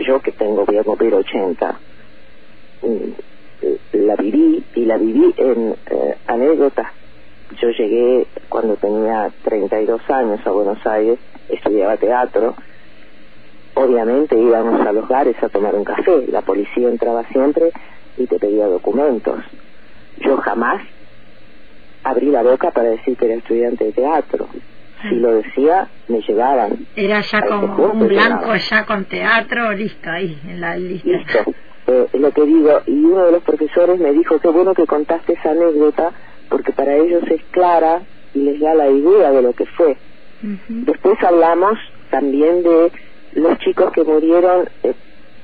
yo 0.00 0.20
que 0.20 0.32
tengo, 0.32 0.64
voy 0.64 0.78
a 0.78 0.84
cumplir 0.84 1.14
80, 1.14 1.78
mm, 2.82 3.30
la 3.92 4.16
viví 4.16 4.64
y 4.74 4.84
la 4.84 4.96
viví 4.96 5.34
en 5.36 5.76
eh, 5.90 6.16
anécdotas. 6.26 6.88
Yo 7.60 7.68
llegué 7.70 8.26
cuando 8.48 8.76
tenía 8.76 8.89
32 10.06 10.10
años 10.10 10.46
a 10.46 10.50
Buenos 10.50 10.86
Aires, 10.86 11.18
estudiaba 11.48 11.96
teatro. 11.96 12.54
Obviamente 13.74 14.38
íbamos 14.38 14.86
a 14.86 14.92
los 14.92 15.08
bares 15.08 15.36
a 15.42 15.48
tomar 15.48 15.74
un 15.74 15.84
café. 15.84 16.26
La 16.28 16.42
policía 16.42 16.88
entraba 16.88 17.24
siempre 17.24 17.70
y 18.16 18.26
te 18.26 18.38
pedía 18.38 18.66
documentos. 18.66 19.40
Yo 20.18 20.36
jamás 20.38 20.82
abrí 22.04 22.30
la 22.30 22.42
boca 22.42 22.70
para 22.70 22.90
decir 22.90 23.16
que 23.16 23.26
era 23.26 23.34
estudiante 23.34 23.84
de 23.84 23.92
teatro. 23.92 24.48
Si 25.02 25.14
lo 25.14 25.32
decía, 25.32 25.88
me 26.08 26.20
llevaban. 26.20 26.86
Era 26.94 27.22
ya 27.22 27.40
como 27.42 27.74
un 27.86 28.06
blanco, 28.06 28.54
ya 28.56 28.84
con 28.84 29.06
teatro, 29.06 29.72
listo, 29.72 30.10
ahí, 30.10 30.38
en 30.46 30.60
la 30.60 30.76
lista. 30.76 31.08
Listo. 31.08 31.54
Eh, 31.86 32.06
lo 32.18 32.30
que 32.32 32.42
digo, 32.44 32.82
y 32.86 33.04
uno 33.04 33.24
de 33.24 33.32
los 33.32 33.42
profesores 33.42 33.98
me 33.98 34.12
dijo, 34.12 34.38
qué 34.40 34.48
bueno 34.48 34.74
que 34.74 34.86
contaste 34.86 35.32
esa 35.32 35.52
anécdota, 35.52 36.12
porque 36.50 36.72
para 36.72 36.96
ellos 36.96 37.22
es 37.30 37.42
clara 37.50 38.02
y 38.34 38.38
les 38.40 38.60
da 38.60 38.74
la 38.74 38.88
idea 38.88 39.30
de 39.32 39.42
lo 39.42 39.52
que 39.52 39.66
fue. 39.66 39.96
Después 40.68 41.22
hablamos 41.22 41.78
también 42.10 42.62
de 42.62 42.90
los 43.34 43.58
chicos 43.58 43.92
que 43.92 44.02
murieron 44.04 44.68
eh, 44.82 44.94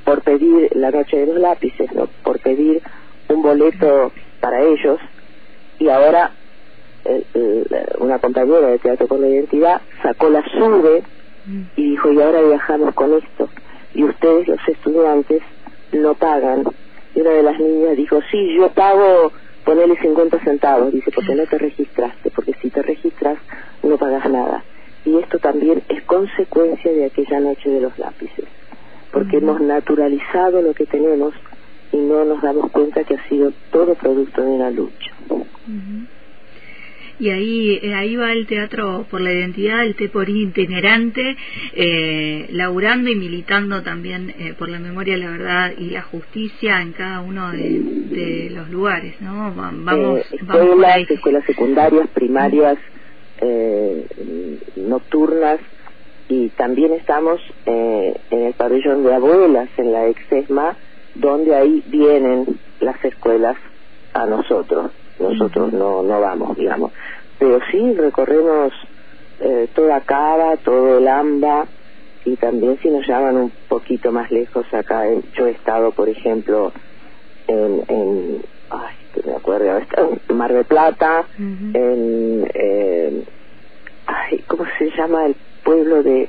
por 0.04 0.22
pedir 0.22 0.70
la 0.74 0.90
noche 0.90 1.18
de 1.18 1.26
los 1.26 1.38
lápices, 1.38 1.92
¿no? 1.92 2.08
por 2.22 2.40
pedir 2.40 2.82
un 3.28 3.42
boleto 3.42 4.12
para 4.40 4.62
ellos 4.62 4.98
y 5.78 5.88
ahora 5.88 6.32
una 7.98 8.18
compañera 8.18 8.68
de 8.68 8.78
Teatro 8.78 9.08
con 9.08 9.20
la 9.20 9.28
Identidad 9.28 9.80
sacó 10.02 10.28
la 10.28 10.42
sube 10.50 11.02
y 11.76 11.90
dijo 11.90 12.12
y 12.12 12.20
ahora 12.20 12.42
viajamos 12.42 12.94
con 12.94 13.14
esto 13.14 13.48
y 13.94 14.04
ustedes 14.04 14.48
los 14.48 14.68
estudiantes 14.68 15.42
no 15.92 16.14
pagan 16.14 16.64
y 17.14 17.20
una 17.20 17.30
de 17.30 17.42
las 17.42 17.58
niñas 17.58 17.96
dijo 17.96 18.20
sí 18.30 18.56
yo 18.56 18.70
pago 18.70 19.32
ponele 19.66 19.96
50 20.00 20.38
centavos, 20.44 20.92
dice, 20.92 21.10
porque 21.10 21.34
no 21.34 21.44
te 21.44 21.58
registraste, 21.58 22.30
porque 22.30 22.54
si 22.62 22.70
te 22.70 22.82
registras 22.82 23.36
no 23.82 23.98
pagas 23.98 24.30
nada. 24.30 24.62
Y 25.04 25.18
esto 25.18 25.38
también 25.40 25.82
es 25.88 26.02
consecuencia 26.04 26.92
de 26.92 27.06
aquella 27.06 27.40
noche 27.40 27.68
de 27.68 27.80
los 27.80 27.98
lápices, 27.98 28.46
porque 29.12 29.38
hemos 29.38 29.60
naturalizado 29.60 30.62
lo 30.62 30.72
que 30.72 30.86
tenemos 30.86 31.34
y 31.92 31.96
no 31.96 32.24
nos 32.24 32.40
damos 32.42 32.70
cuenta 32.70 33.02
que 33.02 33.16
ha 33.16 33.28
sido 33.28 33.52
todo 33.72 33.94
producto 33.94 34.42
de 34.42 34.48
una 34.48 34.70
lucha 34.70 35.12
y 37.18 37.30
ahí 37.30 37.80
eh, 37.82 37.94
ahí 37.94 38.16
va 38.16 38.32
el 38.32 38.46
teatro 38.46 39.06
por 39.10 39.20
la 39.20 39.32
identidad, 39.32 39.84
el 39.84 39.94
te 39.94 40.08
por 40.08 40.28
itinerante, 40.28 41.36
eh, 41.72 42.46
laburando 42.50 43.10
y 43.10 43.14
militando 43.14 43.82
también 43.82 44.34
eh, 44.38 44.54
por 44.58 44.68
la 44.68 44.78
memoria, 44.78 45.16
la 45.16 45.30
verdad 45.30 45.72
y 45.76 45.90
la 45.90 46.02
justicia 46.02 46.82
en 46.82 46.92
cada 46.92 47.20
uno 47.20 47.52
de, 47.52 48.50
los 48.50 48.70
lugares, 48.70 49.20
¿no? 49.20 49.52
Vamos, 49.54 50.20
eh, 50.20 50.24
escuelas, 50.32 51.10
escuelas 51.10 51.44
secundarias, 51.44 52.08
primarias, 52.08 52.78
nocturnas 54.76 55.60
y 56.28 56.48
también 56.50 56.92
estamos 56.94 57.40
en 57.66 58.14
el 58.30 58.54
pabellón 58.54 59.04
de 59.04 59.14
abuelas 59.14 59.68
en 59.76 59.92
la 59.92 60.06
exesma 60.06 60.76
donde 61.14 61.54
ahí 61.54 61.82
vienen 61.86 62.58
las 62.80 63.02
escuelas 63.04 63.56
a 64.14 64.26
nosotros 64.26 64.90
nosotros 65.18 65.72
no 65.72 66.02
no 66.02 66.20
vamos 66.20 66.56
digamos 66.56 66.92
pero 67.38 67.60
sí 67.70 67.94
recorremos 67.94 68.72
eh, 69.40 69.68
toda 69.74 70.00
Cava 70.00 70.56
todo 70.58 70.98
el 70.98 71.08
AMBA 71.08 71.66
y 72.24 72.36
también 72.36 72.78
si 72.82 72.90
nos 72.90 73.06
llaman 73.06 73.36
un 73.36 73.52
poquito 73.68 74.10
más 74.12 74.30
lejos 74.30 74.66
acá 74.72 75.04
yo 75.34 75.46
he 75.46 75.50
estado 75.50 75.92
por 75.92 76.08
ejemplo 76.08 76.72
en, 77.48 77.84
en 77.88 78.42
ay, 78.70 78.96
que 79.14 79.28
me 79.28 79.36
acuerdo, 79.36 79.78
en 80.28 80.36
Mar 80.36 80.52
de 80.52 80.64
Plata, 80.64 81.24
en, 81.38 82.50
eh, 82.54 83.24
ay, 84.06 84.44
¿cómo 84.46 84.64
se 84.78 84.90
llama 84.96 85.26
el 85.26 85.36
pueblo 85.64 86.02
de 86.02 86.28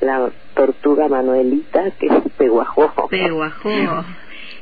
la 0.00 0.30
tortuga 0.54 1.08
Manuelita? 1.08 1.90
Que 1.92 2.06
es 2.06 2.14
Peguajó. 2.36 2.92
Peguajó. 3.08 3.70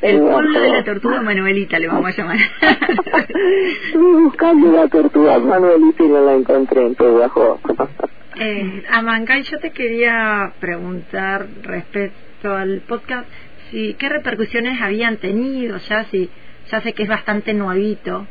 El 0.04 0.20
pueblo 0.20 0.61
de 0.61 0.68
la 0.68 0.84
tortuga 0.84 1.23
Manuelita 1.23 1.78
le 1.78 1.88
vamos 1.88 2.06
a 2.06 2.14
llamar. 2.14 2.37
Estuve 3.87 4.23
buscando 4.25 4.70
la 4.70 4.87
tortuga 4.88 5.38
Manuelita 5.38 6.04
y 6.04 6.08
no 6.08 6.20
la 6.20 6.34
encontré 6.34 6.84
en 6.84 6.94
Peguajó. 6.94 7.58
eh, 8.38 8.84
Amancay, 8.90 9.44
yo 9.44 9.58
te 9.61 9.70
quería 9.70 10.52
preguntar 10.61 11.46
respecto 11.62 12.54
al 12.54 12.82
podcast, 12.87 13.26
si 13.70 13.94
qué 13.94 14.11
repercusiones 14.11 14.78
habían 14.82 15.16
tenido, 15.16 15.78
ya 15.78 16.04
si 16.11 16.28
ya 16.70 16.82
sé 16.82 16.92
que 16.92 17.04
es 17.04 17.08
bastante 17.08 17.54
nuevito, 17.54 18.26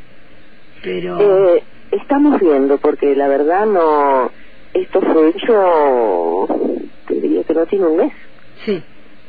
pero... 0.80 1.18
Eh, 1.18 1.64
estamos 1.90 2.38
viendo, 2.38 2.78
porque 2.78 3.16
la 3.16 3.26
verdad 3.26 3.66
no... 3.66 4.30
Esto 4.74 5.00
fue 5.00 5.30
hecho, 5.30 6.46
te 7.08 7.14
diría 7.14 7.42
que 7.42 7.54
no 7.54 7.66
tiene 7.66 7.86
un 7.86 7.96
mes 7.96 8.12
sí, 8.64 8.82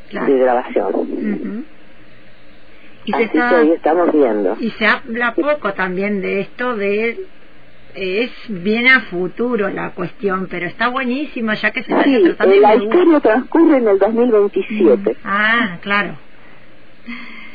claro. 0.09 0.31
de 0.31 0.39
grabación. 0.39 1.65
Y 3.05 3.13
Así 3.13 3.27
que 3.29 3.39
ahí 3.39 3.71
estamos 3.71 4.11
viendo. 4.11 4.57
Y 4.59 4.71
se 4.71 4.85
habla 4.85 5.33
poco 5.35 5.73
también 5.73 6.21
de 6.21 6.41
esto 6.41 6.75
de 6.75 7.19
es 7.95 8.31
bien 8.49 8.87
a 8.87 9.01
futuro 9.01 9.69
la 9.69 9.91
cuestión, 9.91 10.47
pero 10.49 10.65
está 10.65 10.89
buenísimo 10.89 11.53
ya 11.53 11.71
que 11.71 11.83
se 11.83 11.91
está 11.91 12.03
sí, 12.03 12.23
tratando 12.23 12.53
eh, 12.55 12.59
la 12.59 12.75
historia 12.75 13.19
transcurre 13.21 13.77
en 13.77 13.87
el 13.87 13.99
2027. 13.99 15.17
Ah, 15.23 15.77
claro. 15.81 16.15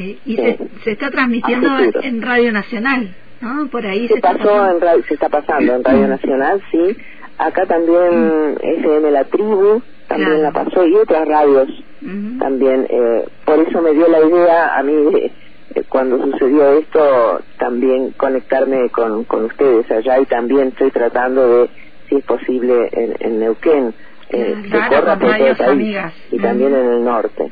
Eh, 0.00 0.16
y 0.26 0.36
se, 0.36 0.56
se, 0.84 0.92
está 0.92 1.10
transmitiendo 1.10 1.68
en 2.04 2.22
Radio 2.22 2.52
Nacional, 2.52 3.16
¿no? 3.40 3.66
Por 3.66 3.84
ahí 3.84 4.06
se, 4.06 4.14
se 4.14 4.20
pasó 4.20 4.38
está 4.38 4.70
en 4.70 4.80
radio, 4.80 5.04
se 5.08 5.14
está 5.14 5.28
pasando 5.28 5.74
en 5.74 5.82
Radio 5.82 6.06
Nacional, 6.06 6.62
sí. 6.70 6.96
Acá 7.36 7.66
también 7.66 8.56
FM 8.62 9.10
La 9.10 9.24
Tribu 9.24 9.82
también 10.06 10.38
Claro. 10.38 10.42
la 10.42 10.52
pasó 10.52 10.86
y 10.86 10.94
otras 10.94 11.26
radios 11.26 11.68
También. 12.38 12.86
Eh, 12.88 13.24
por 13.44 13.58
eso 13.58 13.80
me 13.82 13.92
dio 13.92 14.08
la 14.08 14.20
idea 14.20 14.76
a 14.78 14.82
mí 14.82 14.92
eh, 15.74 15.82
cuando 15.88 16.18
sucedió 16.22 16.72
esto 16.78 17.40
también 17.58 18.12
conectarme 18.12 18.88
con, 18.90 19.24
con 19.24 19.44
ustedes 19.46 19.90
allá 19.90 20.20
y 20.20 20.26
también 20.26 20.68
estoy 20.68 20.90
tratando 20.90 21.46
de, 21.48 21.70
si 22.08 22.16
es 22.16 22.24
posible, 22.24 22.88
en, 22.92 23.14
en 23.20 23.40
Neuquén. 23.40 23.94
Eh, 24.30 24.62
Claro, 24.70 24.90
que 24.90 24.94
con 24.94 25.00
corra 25.00 25.12
por 25.14 25.18
todo 25.20 25.32
el 25.32 25.40
radios 25.40 25.58
país 25.58 25.70
amigas. 25.70 26.12
y 26.30 26.38
también 26.38 26.74
en 26.74 26.86
el 26.92 27.04
norte. 27.04 27.50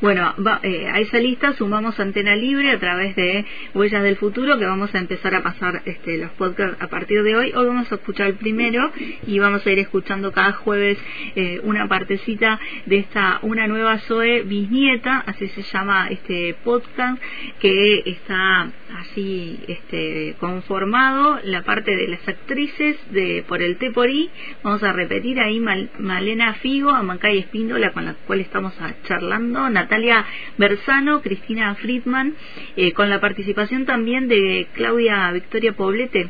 Bueno, 0.00 0.32
va- 0.46 0.60
eh, 0.62 0.86
a 0.88 1.00
esa 1.00 1.18
lista 1.18 1.54
sumamos 1.54 1.98
Antena 1.98 2.36
Libre 2.36 2.70
a 2.70 2.78
través 2.78 3.16
de 3.16 3.44
Huellas 3.74 4.04
del 4.04 4.14
Futuro, 4.14 4.56
que 4.56 4.64
vamos 4.64 4.94
a 4.94 4.98
empezar 4.98 5.34
a 5.34 5.42
pasar 5.42 5.82
este, 5.86 6.18
los 6.18 6.30
podcasts 6.32 6.80
a 6.80 6.86
partir 6.86 7.24
de 7.24 7.34
hoy. 7.34 7.52
Hoy 7.52 7.66
vamos 7.66 7.90
a 7.90 7.96
escuchar 7.96 8.28
el 8.28 8.34
primero 8.34 8.92
y 9.26 9.40
vamos 9.40 9.66
a 9.66 9.72
ir 9.72 9.80
escuchando 9.80 10.30
cada 10.30 10.52
jueves 10.52 10.98
eh, 11.34 11.60
una 11.64 11.88
partecita 11.88 12.60
de 12.86 12.98
esta, 12.98 13.40
una 13.42 13.66
nueva 13.66 13.98
Zoe 13.98 14.42
bisnieta, 14.42 15.18
así 15.26 15.48
se 15.48 15.62
llama 15.62 16.06
este 16.10 16.54
podcast, 16.62 17.20
que 17.58 18.04
está 18.06 18.70
así 19.00 19.58
este, 19.66 20.36
conformado, 20.38 21.40
la 21.42 21.62
parte 21.62 21.96
de 21.96 22.06
las 22.06 22.28
actrices 22.28 22.96
de 23.10 23.44
por 23.48 23.62
el 23.62 23.76
T 23.78 23.90
por 23.90 24.08
I. 24.08 24.30
Vamos 24.62 24.84
a 24.84 24.92
repetir 24.92 25.40
ahí 25.40 25.58
Mal- 25.58 25.90
Malena 25.98 26.54
Figo, 26.54 26.90
Amancay 26.90 27.38
Espíndola, 27.38 27.92
con 27.92 28.04
la 28.04 28.14
cual 28.14 28.40
estamos 28.40 28.74
charlando, 29.02 29.68
Natalia 29.88 30.22
Bersano, 30.58 31.22
Cristina 31.22 31.74
Friedman, 31.74 32.34
eh, 32.76 32.92
con 32.92 33.08
la 33.08 33.20
participación 33.20 33.86
también 33.86 34.28
de 34.28 34.66
Claudia 34.74 35.30
Victoria 35.32 35.72
Poblete. 35.72 36.28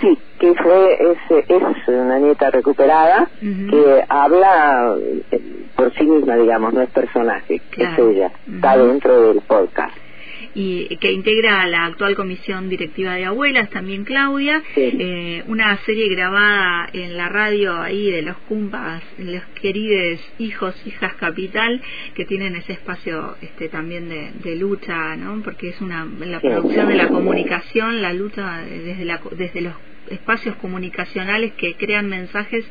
Sí, 0.00 0.16
que 0.38 0.54
fue 0.54 0.92
es, 1.10 1.46
es 1.48 1.88
una 1.88 2.18
nieta 2.20 2.50
recuperada 2.50 3.28
que 3.40 4.04
habla 4.08 4.94
eh, 5.32 5.40
por 5.74 5.92
sí 5.94 6.04
misma, 6.04 6.36
digamos, 6.36 6.74
no 6.74 6.82
es 6.82 6.90
personaje, 6.90 7.60
Claro. 7.70 8.08
es 8.10 8.16
ella, 8.16 8.30
está 8.54 8.76
dentro 8.76 9.32
del 9.32 9.40
podcast. 9.40 9.96
Y 10.58 10.96
que 10.96 11.12
integra 11.12 11.66
la 11.66 11.84
actual 11.84 12.16
comisión 12.16 12.70
directiva 12.70 13.14
de 13.14 13.26
abuelas, 13.26 13.68
también 13.70 14.04
Claudia, 14.04 14.62
Sí. 14.74 14.90
eh, 14.98 15.44
una 15.48 15.76
serie 15.84 16.08
grabada 16.08 16.88
en 16.94 17.16
la 17.16 17.28
radio 17.28 17.80
ahí 17.82 18.10
de 18.10 18.22
los 18.22 18.36
cumpas, 18.48 19.02
los 19.18 19.42
queridos 19.60 20.18
hijos, 20.38 20.74
hijas 20.86 21.14
capital, 21.16 21.82
que 22.14 22.24
tienen 22.24 22.56
ese 22.56 22.72
espacio 22.72 23.36
este 23.42 23.68
también 23.68 24.08
de, 24.08 24.30
de 24.42 24.56
lucha, 24.56 25.14
¿no? 25.16 25.42
Porque 25.42 25.68
es 25.68 25.80
una 25.82 26.06
la 26.20 26.40
producción 26.40 26.88
de 26.88 26.94
la 26.96 27.08
comunicación, 27.08 28.00
la 28.00 28.12
lucha 28.14 28.62
desde 28.62 29.04
la 29.04 29.20
desde 29.36 29.60
los 29.60 29.74
espacios 30.10 30.56
comunicacionales 30.56 31.52
que 31.54 31.74
crean 31.74 32.08
mensajes 32.08 32.64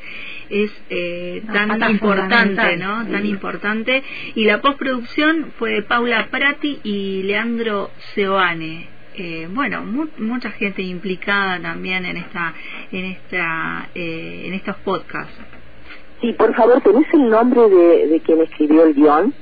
es 0.50 0.71
eh, 0.89 1.41
tan 1.54 1.69
importante. 1.91 2.78
¿no? 2.78 3.06
Tan 3.12 3.26
importante. 3.26 4.04
Y 4.36 4.45
la 4.45 4.62
postproducción 4.62 5.52
fue 5.58 5.71
de 5.74 5.82
Paula 5.84 6.28
Prati 6.32 6.80
y 6.84 7.24
Leandro 7.24 7.91
Seoane. 8.13 8.88
Eh, 9.17 9.48
bueno, 9.52 9.82
mu- 9.86 10.08
mucha 10.17 10.52
gente 10.52 10.82
implicada 10.82 11.60
también 11.62 12.06
en 12.06 12.17
esta, 12.17 12.54
en 12.91 13.06
esta, 13.06 13.88
eh, 13.95 14.43
en 14.48 14.54
estos 14.54 14.76
podcasts. 14.78 15.34
Sí, 16.21 16.34
por 16.34 16.54
favor, 16.56 16.82
¿tenés 16.82 17.06
el 17.13 17.30
nombre 17.30 17.62
de, 17.69 18.08
de 18.08 18.19
quien 18.21 18.41
escribió 18.41 18.84
el 18.86 18.93
guion? 18.93 19.34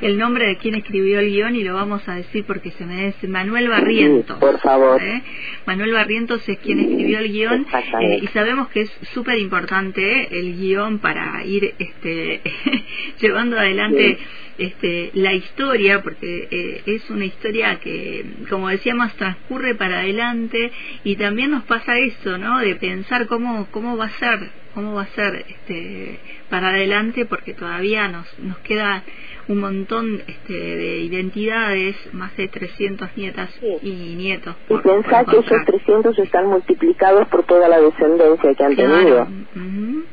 El 0.00 0.18
nombre 0.18 0.46
de 0.46 0.56
quien 0.56 0.74
escribió 0.74 1.20
el 1.20 1.30
guion 1.30 1.56
y 1.56 1.64
lo 1.64 1.74
vamos 1.74 2.08
a 2.08 2.14
decir 2.14 2.44
porque 2.46 2.70
se 2.72 2.86
me 2.86 3.06
dice 3.06 3.28
Manuel 3.28 3.68
Barrientos. 3.68 4.36
Sí, 4.36 4.40
por 4.40 4.60
favor. 4.60 5.02
¿eh? 5.02 5.22
Manuel 5.66 5.92
Barrientos 5.92 6.48
es 6.48 6.58
quien 6.58 6.80
escribió 6.80 7.18
el 7.18 7.32
guion 7.32 7.66
eh, 8.00 8.20
y 8.22 8.26
sabemos 8.28 8.68
que 8.68 8.82
es 8.82 8.92
súper 9.12 9.38
importante 9.38 10.38
el 10.38 10.56
guion 10.56 10.98
para 10.98 11.44
ir 11.44 11.74
este, 11.78 12.40
llevando 13.20 13.58
adelante 13.58 14.18
este, 14.60 15.10
la 15.14 15.32
historia 15.32 16.02
porque 16.02 16.48
eh, 16.50 16.82
es 16.86 17.08
una 17.10 17.24
historia 17.24 17.80
que, 17.80 18.24
como 18.48 18.68
decíamos, 18.68 19.12
transcurre 19.14 19.74
para 19.74 20.00
adelante 20.00 20.70
y 21.02 21.16
también 21.16 21.50
nos 21.50 21.64
pasa 21.64 21.98
eso, 21.98 22.36
¿no? 22.36 22.58
De 22.58 22.76
pensar 22.76 23.26
cómo, 23.26 23.68
cómo 23.70 23.96
va 23.96 24.06
a 24.06 24.10
ser, 24.10 24.50
cómo 24.74 24.94
va 24.94 25.02
a 25.02 25.06
ser 25.08 25.44
este, 25.48 26.20
para 26.48 26.68
adelante 26.70 27.26
porque 27.26 27.54
todavía 27.54 28.08
nos, 28.08 28.38
nos 28.38 28.58
queda 28.60 29.02
un 29.48 29.58
montón 29.60 30.22
este, 30.26 30.52
de 30.52 30.98
identidades, 31.00 31.96
más 32.12 32.36
de 32.36 32.48
300 32.48 33.16
nietas 33.16 33.50
Sí. 33.60 33.66
y 33.82 34.14
nietos. 34.16 34.56
Y 34.64 34.68
por- 34.68 34.82
pensá 34.82 35.24
que 35.24 35.38
esos 35.38 35.44
encontrar. 35.52 35.64
300 35.66 36.18
están 36.20 36.46
multiplicados 36.46 37.26
por 37.28 37.44
toda 37.44 37.68
la 37.68 37.80
descendencia 37.80 38.54
que 38.54 38.64
han 38.64 38.76
tenido. 38.76 39.22
Ujú. 39.22 40.04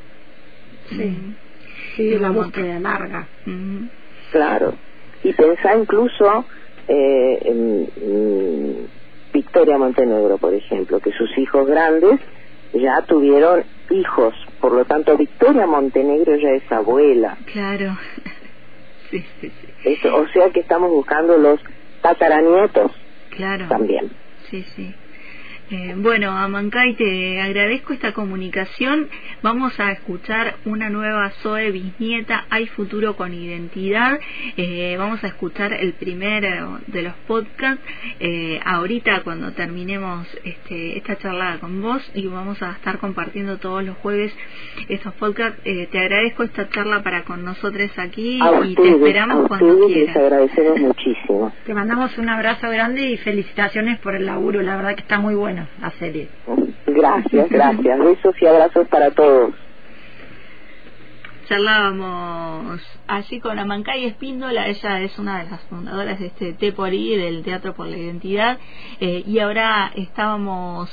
Sí. 0.89 1.35
Sí, 1.95 2.17
la 2.17 2.31
búsqueda 2.31 2.79
larga. 2.79 3.27
Ujú. 3.45 3.89
Claro. 4.31 4.73
Y 5.23 5.33
pensá 5.33 5.75
incluso 5.75 6.45
eh, 6.87 7.37
en, 7.45 7.89
en 7.97 8.87
Victoria 9.33 9.77
Montenegro, 9.77 10.37
por 10.39 10.53
ejemplo, 10.53 10.99
que 10.99 11.11
sus 11.11 11.37
hijos 11.37 11.65
grandes 11.67 12.19
ya 12.73 12.93
tuvieron 13.07 13.63
hijos. 13.89 14.33
Por 14.67 14.75
lo 14.75 14.83
tanto, 14.83 15.15
Victoria 15.15 15.65
Montenegro 15.65 16.35
ya 16.35 16.49
es 16.49 16.69
abuela. 16.69 17.37
Claro. 17.53 17.97
sí, 19.09 19.23
sí, 19.39 19.49
sí. 19.49 19.67
Eso, 19.85 20.13
o 20.13 20.27
sea 20.27 20.49
que 20.49 20.59
estamos 20.59 20.89
buscando 20.89 21.37
los 21.37 21.61
tataranietos 22.01 22.91
Claro. 23.29 23.65
también. 23.69 24.11
Sí, 24.49 24.63
sí. 24.75 24.93
Eh, 25.69 25.95
bueno, 25.97 26.31
Amancay, 26.31 26.93
te 26.95 27.41
agradezco 27.41 27.91
esta 27.91 28.13
comunicación. 28.13 29.09
Vamos 29.41 29.77
a 29.81 29.91
escuchar 29.91 30.55
una 30.63 30.89
nueva 30.89 31.29
Zoe 31.41 31.71
bisnieta, 31.71 32.45
Hay 32.49 32.67
futuro 32.67 33.17
con 33.17 33.33
identidad. 33.33 34.17
Eh, 34.55 34.95
vamos 34.97 35.21
a 35.25 35.27
escuchar 35.27 35.73
el 35.73 35.91
primero 35.93 36.79
de 36.87 37.01
los 37.01 37.13
podcasts 37.27 37.83
eh, 38.21 38.61
ahorita 38.63 39.23
cuando 39.23 39.51
terminemos 39.51 40.25
este, 40.45 40.97
esta 40.97 41.17
charla 41.17 41.57
con 41.59 41.81
vos 41.81 42.01
y 42.13 42.25
vamos 42.27 42.61
a 42.61 42.71
estar 42.71 42.97
compartiendo 42.99 43.57
todos 43.57 43.83
los 43.83 43.97
jueves 43.97 44.33
estos 44.87 45.13
podcasts. 45.15 45.59
Eh, 45.65 45.89
te 45.91 45.99
agradezco 45.99 46.43
esta 46.43 46.69
charla 46.69 47.03
para 47.03 47.23
con 47.23 47.43
nosotros 47.43 47.91
aquí 47.97 48.39
A 48.41 48.65
y 48.65 48.73
te 48.73 48.87
a 48.87 48.91
esperamos 48.91 49.49
cuando 49.49 49.65
ustedes 49.65 49.89
les 49.89 50.13
quieras. 50.13 50.17
agradecemos 50.17 50.79
muchísimo. 50.79 51.53
Te 51.65 51.73
mandamos 51.73 52.17
un 52.17 52.29
abrazo 52.29 52.69
grande 52.69 53.01
y 53.09 53.17
felicitaciones 53.17 53.99
por 53.99 54.15
el 54.15 54.25
laburo. 54.25 54.61
La 54.61 54.77
verdad 54.77 54.95
que 54.95 55.01
está 55.01 55.19
muy 55.19 55.35
bueno 55.35 55.56
la 55.81 55.91
serie. 55.91 56.29
Gracias, 56.85 57.49
gracias. 57.49 57.99
Besos 57.99 58.35
y 58.41 58.45
abrazos 58.45 58.87
para 58.87 59.11
todos. 59.11 59.53
charlábamos 61.47 62.81
allí 63.07 63.39
con 63.39 63.57
Amancay 63.57 64.03
Espíndola, 64.05 64.67
ella 64.67 64.99
es 65.01 65.17
una 65.17 65.43
de 65.43 65.49
las 65.49 65.61
fundadoras 65.69 66.19
de 66.19 66.25
este 66.27 66.51
T 66.53 66.73
por 66.73 66.93
I, 66.93 67.15
del 67.15 67.41
Teatro 67.43 67.73
por 67.73 67.87
la 67.87 67.97
Identidad, 67.97 68.57
eh, 68.99 69.23
y 69.25 69.39
ahora 69.39 69.89
estábamos 69.95 70.89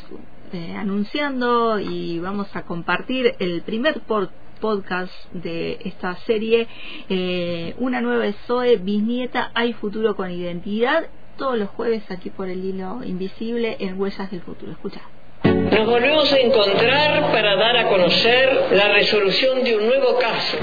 eh, 0.53 0.75
anunciando 0.79 1.81
y 1.81 2.21
vamos 2.21 2.55
a 2.55 2.63
compartir 2.63 3.35
el 3.41 3.63
primer 3.63 4.01
por- 4.03 4.31
podcast 4.61 5.13
de 5.33 5.79
esta 5.85 6.15
serie, 6.19 6.69
eh, 7.09 7.75
Una 7.79 8.01
nueva 8.01 8.31
Zoe, 8.47 8.77
bisnieta, 8.77 9.51
hay 9.55 9.73
futuro 9.73 10.15
con 10.15 10.31
identidad, 10.31 11.09
todos 11.37 11.59
los 11.59 11.69
jueves 11.71 12.03
aquí 12.11 12.31
por 12.31 12.49
el 12.49 12.65
hilo 12.65 13.01
invisible 13.05 13.77
en 13.81 14.01
Huellas 14.01 14.31
del 14.31 14.41
Futuro. 14.43 14.73
Escucha. 14.73 15.01
Nos 15.45 15.87
volvemos 15.87 16.33
a 16.33 16.39
encontrar 16.39 17.31
para 17.33 17.57
dar 17.57 17.77
a 17.77 17.89
conocer 17.89 18.69
la 18.73 18.89
resolución 18.89 19.63
de 19.63 19.77
un 19.77 19.87
nuevo 19.87 20.19
caso. 20.19 20.57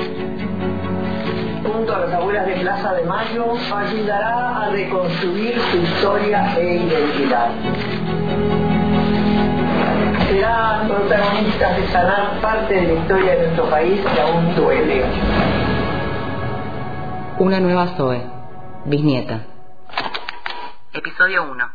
Junto 1.72 1.96
a 1.96 2.00
las 2.00 2.14
abuelas 2.14 2.48
de 2.48 2.54
Plaza 2.56 2.94
de 2.94 3.04
Mayo 3.04 3.54
ayudará 3.76 4.66
a 4.66 4.70
reconstruir 4.70 5.56
su 5.72 5.78
historia 5.78 6.56
e 6.58 6.76
identidad. 6.78 7.50
Serán 10.30 10.88
protagonistas 10.88 11.78
de 11.78 11.88
sanar 11.88 12.42
parte 12.42 12.74
de 12.74 12.88
la 12.88 12.94
historia 12.94 13.32
de 13.34 13.42
nuestro 13.44 13.70
país 13.70 14.02
que 14.02 14.22
aún 14.22 14.56
duele. 14.56 15.04
Una 17.38 17.60
nueva 17.60 17.88
Zoe, 17.98 18.22
bisnieta. 18.86 19.51
Episodio 21.04 21.50
1. 21.50 21.72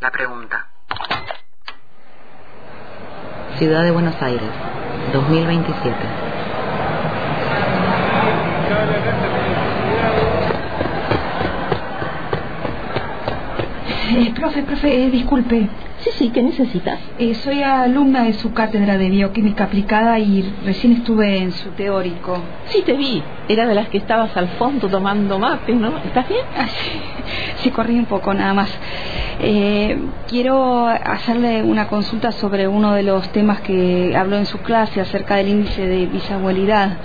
La 0.00 0.10
pregunta. 0.10 0.68
Ciudad 3.56 3.82
de 3.82 3.90
Buenos 3.92 4.20
Aires, 4.20 4.50
2027. 5.14 5.96
Eh, 14.14 14.32
profe, 14.34 14.62
profe, 14.64 15.04
eh, 15.04 15.10
disculpe. 15.10 15.70
Sí, 16.00 16.10
sí, 16.18 16.30
¿qué 16.30 16.42
necesitas? 16.42 16.98
Eh, 17.18 17.34
soy 17.34 17.62
alumna 17.62 18.24
de 18.24 18.34
su 18.34 18.52
cátedra 18.52 18.98
de 18.98 19.08
bioquímica 19.08 19.64
aplicada 19.64 20.18
y 20.18 20.42
recién 20.64 20.92
estuve 20.94 21.38
en 21.38 21.52
su 21.52 21.70
teórico. 21.70 22.42
Sí, 22.66 22.82
te 22.82 22.92
vi. 22.92 23.22
Era 23.48 23.66
de 23.66 23.74
las 23.74 23.88
que 23.88 23.98
estabas 23.98 24.36
al 24.36 24.48
fondo 24.58 24.88
tomando 24.88 25.38
mate, 25.38 25.72
¿no? 25.72 25.96
¿Estás 25.98 26.28
bien? 26.28 26.44
Ah, 26.56 26.66
sí. 26.66 27.00
Sí, 27.62 27.70
corrí 27.70 27.98
un 27.98 28.06
poco 28.06 28.34
nada 28.34 28.54
más. 28.54 28.70
Eh, 29.40 29.98
quiero 30.28 30.86
hacerle 30.86 31.62
una 31.62 31.88
consulta 31.88 32.32
sobre 32.32 32.68
uno 32.68 32.94
de 32.94 33.02
los 33.02 33.28
temas 33.30 33.60
que 33.60 34.14
habló 34.16 34.36
en 34.36 34.46
su 34.46 34.58
clase 34.58 35.00
acerca 35.00 35.36
del 35.36 35.48
índice 35.48 35.86
de 35.86 36.06
bisabuelidad. 36.06 36.96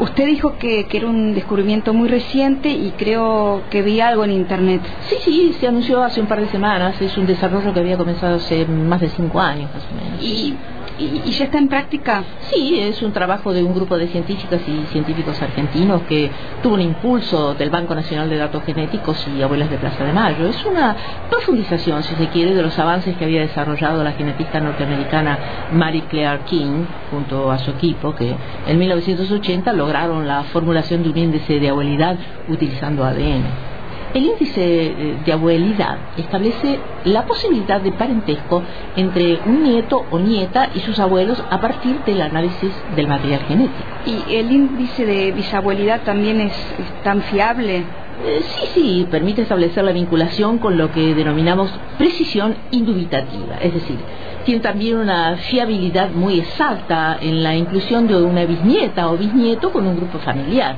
Usted 0.00 0.26
dijo 0.26 0.58
que, 0.58 0.86
que, 0.86 0.98
era 0.98 1.08
un 1.08 1.34
descubrimiento 1.34 1.92
muy 1.92 2.08
reciente 2.08 2.68
y 2.68 2.92
creo 2.96 3.62
que 3.68 3.82
vi 3.82 4.00
algo 4.00 4.24
en 4.24 4.30
Internet. 4.30 4.80
Sí, 5.08 5.16
sí, 5.24 5.56
se 5.58 5.66
anunció 5.66 6.04
hace 6.04 6.20
un 6.20 6.28
par 6.28 6.40
de 6.40 6.46
semanas. 6.48 7.00
Es 7.02 7.18
un 7.18 7.26
desarrollo 7.26 7.74
que 7.74 7.80
había 7.80 7.96
comenzado 7.96 8.36
hace 8.36 8.64
más 8.64 9.00
de 9.00 9.08
cinco 9.08 9.40
años, 9.40 9.68
más 9.74 9.82
o 9.90 10.04
menos. 10.04 10.22
¿Y, 10.22 10.54
y, 10.98 11.22
y 11.24 11.30
ya 11.32 11.44
está 11.44 11.58
en 11.58 11.68
práctica? 11.68 12.24
Sí, 12.50 12.78
es 12.80 13.02
un 13.02 13.12
trabajo 13.12 13.52
de 13.52 13.62
un 13.62 13.74
grupo 13.74 13.96
de 13.96 14.08
científicas 14.08 14.60
y 14.66 14.86
científicos 14.86 15.40
argentinos 15.40 16.02
que 16.08 16.30
tuvo 16.62 16.74
un 16.74 16.80
impulso 16.80 17.54
del 17.54 17.70
Banco 17.70 17.94
Nacional 17.94 18.28
de 18.28 18.36
Datos 18.36 18.64
Genéticos 18.64 19.26
y 19.28 19.42
Abuelas 19.42 19.70
de 19.70 19.78
Plaza 19.78 20.04
de 20.04 20.12
Mayo. 20.12 20.46
Es 20.46 20.64
una 20.64 20.96
profundización, 21.30 22.02
si 22.02 22.14
se 22.14 22.28
quiere, 22.28 22.54
de 22.54 22.62
los 22.62 22.78
avances 22.78 23.16
que 23.16 23.24
había 23.24 23.40
desarrollado 23.40 24.02
la 24.02 24.12
genetista 24.12 24.60
norteamericana 24.60 25.38
Mary 25.72 26.02
Claire 26.02 26.40
King 26.44 26.84
junto 27.10 27.50
a 27.50 27.58
su 27.58 27.70
equipo, 27.70 28.14
que 28.14 28.34
en 28.66 28.78
1980 28.78 29.72
lograron 29.72 30.26
la 30.26 30.42
formulación 30.44 31.02
de 31.02 31.10
un 31.10 31.18
índice 31.18 31.60
de 31.60 31.68
abuelidad 31.68 32.16
utilizando 32.48 33.04
ADN. 33.04 33.67
El 34.14 34.24
índice 34.24 35.16
de 35.24 35.32
abuelidad 35.32 35.98
establece 36.16 36.78
la 37.04 37.26
posibilidad 37.26 37.80
de 37.80 37.92
parentesco 37.92 38.62
entre 38.96 39.38
un 39.44 39.62
nieto 39.62 40.04
o 40.10 40.18
nieta 40.18 40.70
y 40.74 40.80
sus 40.80 40.98
abuelos 40.98 41.42
a 41.50 41.60
partir 41.60 42.00
del 42.04 42.22
análisis 42.22 42.72
del 42.96 43.06
material 43.06 43.40
genético. 43.46 43.84
¿Y 44.06 44.34
el 44.34 44.50
índice 44.50 45.04
de 45.04 45.32
bisabuelidad 45.32 46.02
también 46.02 46.40
es, 46.40 46.52
es 46.52 47.02
tan 47.04 47.20
fiable? 47.22 47.84
Eh, 48.24 48.42
sí, 48.42 48.66
sí, 48.74 49.06
permite 49.10 49.42
establecer 49.42 49.84
la 49.84 49.92
vinculación 49.92 50.58
con 50.58 50.76
lo 50.76 50.90
que 50.90 51.14
denominamos 51.14 51.70
precisión 51.98 52.56
indubitativa, 52.72 53.58
es 53.60 53.74
decir, 53.74 53.96
tiene 54.44 54.60
también 54.60 54.96
una 54.96 55.36
fiabilidad 55.36 56.10
muy 56.10 56.40
exacta 56.40 57.18
en 57.20 57.44
la 57.44 57.54
inclusión 57.54 58.08
de 58.08 58.16
una 58.16 58.44
bisnieta 58.44 59.08
o 59.08 59.16
bisnieto 59.16 59.70
con 59.70 59.86
un 59.86 59.96
grupo 59.96 60.18
familiar. 60.18 60.76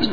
Y 0.00 0.08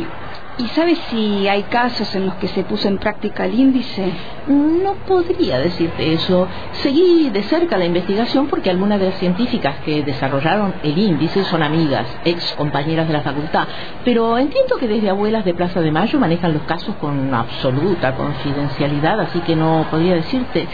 ¿Y 0.59 0.67
sabes 0.75 0.99
si 1.09 1.47
hay 1.47 1.63
casos 1.63 2.13
en 2.15 2.25
los 2.25 2.35
que 2.35 2.49
se 2.49 2.65
puso 2.65 2.89
en 2.89 2.97
práctica 2.97 3.45
el 3.45 3.57
índice? 3.57 4.11
No 4.49 4.93
podría 5.07 5.57
decirte 5.57 6.11
eso. 6.11 6.49
Seguí 6.83 7.29
de 7.29 7.43
cerca 7.43 7.77
la 7.77 7.85
investigación 7.85 8.47
porque 8.47 8.69
algunas 8.69 8.99
de 8.99 9.05
las 9.05 9.19
científicas 9.19 9.77
que 9.85 10.03
desarrollaron 10.03 10.73
el 10.83 10.97
índice 10.97 11.45
son 11.45 11.63
amigas, 11.63 12.05
ex 12.25 12.51
compañeras 12.57 13.07
de 13.07 13.13
la 13.13 13.21
facultad. 13.21 13.69
Pero 14.03 14.37
entiendo 14.37 14.75
que 14.75 14.89
desde 14.89 15.09
abuelas 15.09 15.45
de 15.45 15.53
Plaza 15.53 15.79
de 15.79 15.91
Mayo 15.91 16.19
manejan 16.19 16.51
los 16.51 16.63
casos 16.63 16.93
con 16.95 17.33
absoluta 17.33 18.15
confidencialidad, 18.15 19.17
así 19.21 19.39
que 19.39 19.55
no 19.55 19.85
podría 19.89 20.15
decirte 20.15 20.67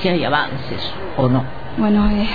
si 0.00 0.08
hay 0.08 0.24
avances 0.24 0.90
o 1.18 1.28
no. 1.28 1.57
Bueno, 1.78 2.10
eh, 2.10 2.28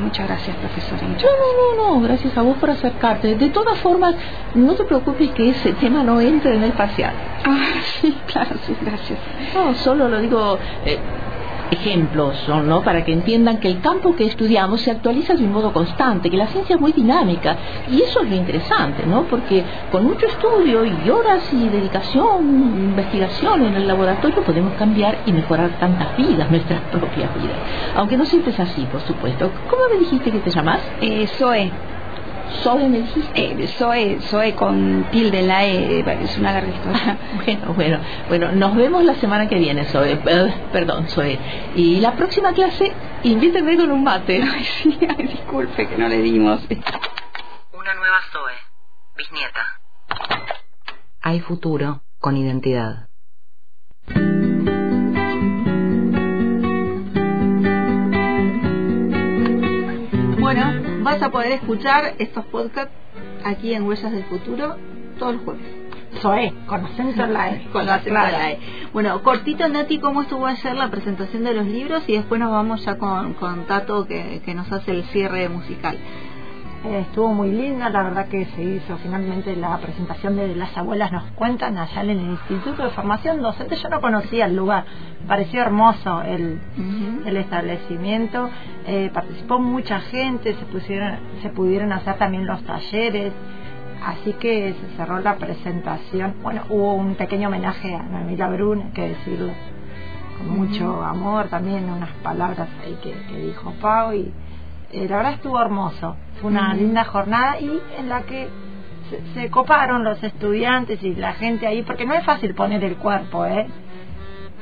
muchas 0.00 0.26
gracias, 0.26 0.56
profesora. 0.56 1.06
Muchas 1.06 1.30
no, 1.30 1.30
no, 1.30 1.76
no, 1.76 1.94
no, 1.94 2.00
gracias 2.00 2.36
a 2.36 2.42
vos 2.42 2.56
por 2.56 2.70
acercarte. 2.70 3.36
De 3.36 3.50
todas 3.50 3.78
formas, 3.78 4.14
no 4.54 4.74
te 4.74 4.84
preocupes 4.84 5.30
que 5.32 5.50
ese 5.50 5.74
tema 5.74 6.02
no 6.02 6.20
entre 6.20 6.56
en 6.56 6.62
el 6.64 6.72
parcial. 6.72 7.12
Ah, 7.44 7.66
sí, 8.00 8.16
claro, 8.32 8.56
sí, 8.66 8.74
gracias. 8.80 9.18
No, 9.54 9.74
solo 9.74 10.08
lo 10.08 10.20
digo... 10.20 10.58
Eh, 10.86 10.98
ejemplos 11.72 12.36
¿no? 12.48 12.82
Para 12.82 13.04
que 13.04 13.12
entiendan 13.12 13.58
que 13.58 13.68
el 13.68 13.80
campo 13.80 14.14
que 14.14 14.24
estudiamos 14.24 14.80
se 14.82 14.90
actualiza 14.90 15.34
de 15.34 15.44
un 15.44 15.52
modo 15.52 15.72
constante, 15.72 16.30
que 16.30 16.36
la 16.36 16.46
ciencia 16.46 16.74
es 16.74 16.80
muy 16.80 16.92
dinámica 16.92 17.56
y 17.90 18.02
eso 18.02 18.22
es 18.22 18.30
lo 18.30 18.36
interesante, 18.36 19.04
¿no? 19.06 19.22
Porque 19.24 19.64
con 19.90 20.04
mucho 20.04 20.26
estudio 20.26 20.84
y 20.84 21.10
horas 21.10 21.42
y 21.52 21.68
dedicación, 21.68 22.48
investigación 22.48 23.64
en 23.64 23.74
el 23.74 23.86
laboratorio 23.86 24.42
podemos 24.42 24.74
cambiar 24.74 25.18
y 25.26 25.32
mejorar 25.32 25.70
tantas 25.78 26.16
vidas, 26.16 26.50
nuestras 26.50 26.80
propias 26.92 27.34
vidas. 27.34 27.56
Aunque 27.96 28.16
no 28.16 28.24
siempre 28.24 28.52
es 28.52 28.60
así, 28.60 28.86
por 28.90 29.00
supuesto. 29.02 29.50
¿Cómo 29.70 29.82
me 29.92 29.98
dijiste 29.98 30.30
que 30.30 30.38
te 30.38 30.50
llamas? 30.50 30.80
Eh, 31.00 31.26
Zoe. 31.38 31.91
Zoe 32.62 32.88
me 32.88 32.98
dijiste. 33.00 33.30
Eh, 33.34 33.66
Zoe, 33.78 34.20
Zoe 34.20 34.54
con 34.54 35.06
tilde 35.10 35.40
en 35.40 35.48
la 35.48 35.64
E, 35.64 36.00
es 36.22 36.38
una 36.38 36.52
larga 36.52 36.70
historia. 36.70 37.18
bueno, 37.44 37.74
bueno, 37.74 37.98
bueno, 38.28 38.52
nos 38.52 38.76
vemos 38.76 39.04
la 39.04 39.14
semana 39.14 39.48
que 39.48 39.56
viene, 39.56 39.84
Zoe. 39.86 40.12
Eh, 40.12 40.54
perdón, 40.72 41.08
Zoe. 41.08 41.38
Y 41.74 42.00
la 42.00 42.12
próxima 42.12 42.52
clase, 42.52 42.92
invíteme 43.22 43.76
con 43.76 43.90
un 43.90 44.04
mate. 44.04 44.42
Ay, 44.54 44.64
sí, 44.64 44.98
ay, 45.00 45.26
disculpe 45.26 45.88
que 45.88 45.96
no 45.96 46.08
le 46.08 46.18
dimos. 46.22 46.60
Una 47.72 47.94
nueva 47.94 48.18
Zoe, 48.32 48.52
bisnieta. 49.16 49.80
Hay 51.22 51.40
futuro 51.40 52.02
con 52.18 52.36
identidad. 52.36 53.08
Vas 61.02 61.22
a 61.22 61.30
poder 61.30 61.52
escuchar 61.52 62.14
estos 62.18 62.44
podcasts 62.46 62.92
aquí 63.44 63.74
en 63.74 63.84
Huellas 63.84 64.12
del 64.12 64.24
Futuro 64.24 64.76
todos 65.18 65.34
los 65.34 65.44
jueves. 65.44 65.66
Zoe, 66.20 66.52
con 66.66 66.84
acento 66.84 67.24
en 67.24 67.32
la 67.32 67.50
E. 67.50 67.68
Con 67.72 67.88
acento 67.88 68.08
en 68.08 68.14
la 68.14 68.50
E. 68.50 68.58
Bueno, 68.92 69.22
cortito, 69.22 69.66
Nati, 69.68 69.98
¿cómo 69.98 70.22
estuvo 70.22 70.46
ayer 70.46 70.74
la 70.74 70.90
presentación 70.90 71.44
de 71.44 71.54
los 71.54 71.66
libros? 71.66 72.02
Y 72.06 72.14
después 72.14 72.38
nos 72.38 72.50
vamos 72.50 72.84
ya 72.84 72.98
con, 72.98 73.34
con 73.34 73.64
Tato, 73.66 74.06
que, 74.06 74.42
que 74.44 74.54
nos 74.54 74.70
hace 74.70 74.90
el 74.90 75.04
cierre 75.04 75.48
musical. 75.48 75.96
Eh, 76.84 76.98
estuvo 76.98 77.32
muy 77.32 77.52
linda, 77.52 77.88
la 77.90 78.02
verdad 78.02 78.26
que 78.26 78.44
se 78.44 78.60
hizo 78.60 78.96
finalmente 78.96 79.54
la 79.54 79.78
presentación 79.78 80.34
de 80.34 80.56
las 80.56 80.76
abuelas 80.76 81.12
nos 81.12 81.22
cuentan 81.32 81.78
allá 81.78 82.02
en 82.02 82.10
el 82.10 82.30
Instituto 82.30 82.82
de 82.82 82.90
Formación 82.90 83.40
Docente. 83.40 83.76
Yo 83.76 83.88
no 83.88 84.00
conocía 84.00 84.46
el 84.46 84.56
lugar, 84.56 84.84
me 85.20 85.28
pareció 85.28 85.62
hermoso 85.62 86.22
el, 86.22 86.60
el 87.24 87.36
establecimiento, 87.36 88.50
eh, 88.84 89.10
participó 89.14 89.60
mucha 89.60 90.00
gente, 90.00 90.56
se, 90.56 90.64
pusieron, 90.64 91.18
se 91.40 91.50
pudieron 91.50 91.92
hacer 91.92 92.18
también 92.18 92.46
los 92.46 92.60
talleres, 92.64 93.32
así 94.04 94.32
que 94.32 94.74
se 94.74 94.96
cerró 94.96 95.20
la 95.20 95.36
presentación. 95.36 96.34
Bueno, 96.42 96.62
hubo 96.68 96.94
un 96.94 97.14
pequeño 97.14 97.46
homenaje 97.46 97.94
a 97.94 98.02
Noemila 98.02 98.48
Brun, 98.48 98.82
hay 98.82 98.90
que 98.90 99.08
decirlo, 99.10 99.52
con 100.36 100.58
mucho 100.58 101.04
amor, 101.04 101.46
también 101.46 101.88
unas 101.88 102.10
palabras 102.24 102.68
ahí 102.84 102.98
que, 103.00 103.12
que 103.12 103.38
dijo 103.38 103.72
Pau 103.80 104.12
y 104.14 104.32
eh, 104.92 105.06
la 105.08 105.16
verdad 105.16 105.32
estuvo 105.34 105.60
hermoso. 105.60 106.16
Fue 106.40 106.50
una 106.50 106.74
linda 106.74 107.04
jornada 107.04 107.60
y 107.60 107.80
en 107.98 108.08
la 108.08 108.22
que 108.22 108.48
se, 109.10 109.34
se, 109.34 109.50
coparon 109.50 110.04
los 110.04 110.22
estudiantes 110.22 111.02
y 111.02 111.14
la 111.14 111.32
gente 111.34 111.66
ahí, 111.66 111.82
porque 111.82 112.06
no 112.06 112.14
es 112.14 112.24
fácil 112.24 112.54
poner 112.54 112.84
el 112.84 112.96
cuerpo, 112.96 113.44
¿eh? 113.46 113.66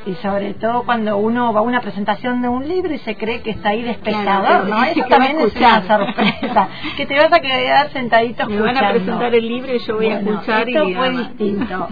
Y 0.07 0.15
sobre 0.15 0.55
todo 0.55 0.85
cuando 0.85 1.19
uno 1.19 1.53
va 1.53 1.61
a 1.61 1.63
una 1.63 1.83
presentación 1.83 2.41
de 2.41 2.49
un 2.49 2.67
libro 2.67 2.93
y 2.95 2.99
se 2.99 3.17
cree 3.17 3.43
que 3.43 3.51
está 3.51 3.71
ahí 3.71 3.83
de 3.83 3.91
espectador, 3.91 4.47
Claro, 4.47 4.65
¿no? 4.65 4.85
Eso 4.85 5.05
también 5.09 5.39
es 5.41 5.55
una 5.55 5.87
sorpresa. 5.87 6.69
que 6.97 7.07
te 7.07 7.17
vas 7.17 7.33
a 7.33 7.41
quedar 7.41 7.91
sentadito 7.91 8.47
Me 8.49 8.61
van 8.61 8.79
a 8.79 8.91
presentar 8.91 9.35
el 9.35 9.47
libro 9.47 9.75
y 9.75 9.79
yo 9.79 9.97
voy 9.97 10.07
a 10.07 10.21
escuchar 10.21 10.69
esto 10.69 10.89
y 10.89 10.95
fue 10.95 11.11
distinto. 11.11 11.89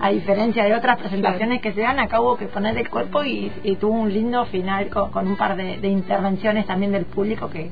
A 0.00 0.10
diferencia 0.10 0.64
de 0.64 0.74
otras 0.74 0.98
presentaciones 0.98 1.60
que 1.60 1.72
se 1.72 1.80
dan, 1.80 1.98
acá 1.98 2.20
hubo 2.20 2.36
que 2.36 2.46
poner 2.46 2.76
el 2.78 2.88
cuerpo 2.88 3.24
y, 3.24 3.50
y 3.62 3.76
tuvo 3.76 3.92
un 3.94 4.12
lindo 4.12 4.44
final 4.46 4.88
con, 4.88 5.10
con 5.10 5.26
un 5.26 5.36
par 5.36 5.56
de, 5.56 5.78
de 5.78 5.88
intervenciones 5.88 6.66
también 6.66 6.92
del 6.92 7.04
público 7.04 7.48
que, 7.50 7.70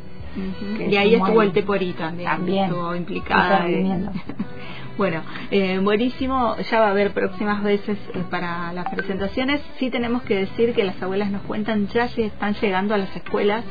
Y 0.88 0.96
ahí 0.96 1.14
estuvo 1.14 1.42
el 1.42 1.52
Teporí 1.52 1.92
también, 1.92 2.28
También. 2.30 2.64
estuvo 2.64 2.94
implicada. 2.94 3.66
Bueno, 4.98 5.22
eh, 5.50 5.78
buenísimo. 5.78 6.56
Ya 6.70 6.80
va 6.80 6.88
a 6.88 6.90
haber 6.90 7.12
próximas 7.12 7.62
veces 7.62 7.96
eh, 8.12 8.22
para 8.28 8.70
las 8.74 8.86
presentaciones. 8.90 9.62
Sí 9.78 9.88
tenemos 9.88 10.20
que 10.24 10.34
decir 10.40 10.74
que 10.74 10.84
las 10.84 11.00
abuelas 11.00 11.30
nos 11.30 11.40
cuentan 11.42 11.86
ya 11.88 12.08
si 12.08 12.22
están 12.24 12.52
llegando 12.54 12.94
a 12.94 12.98
las 12.98 13.16
escuelas 13.16 13.64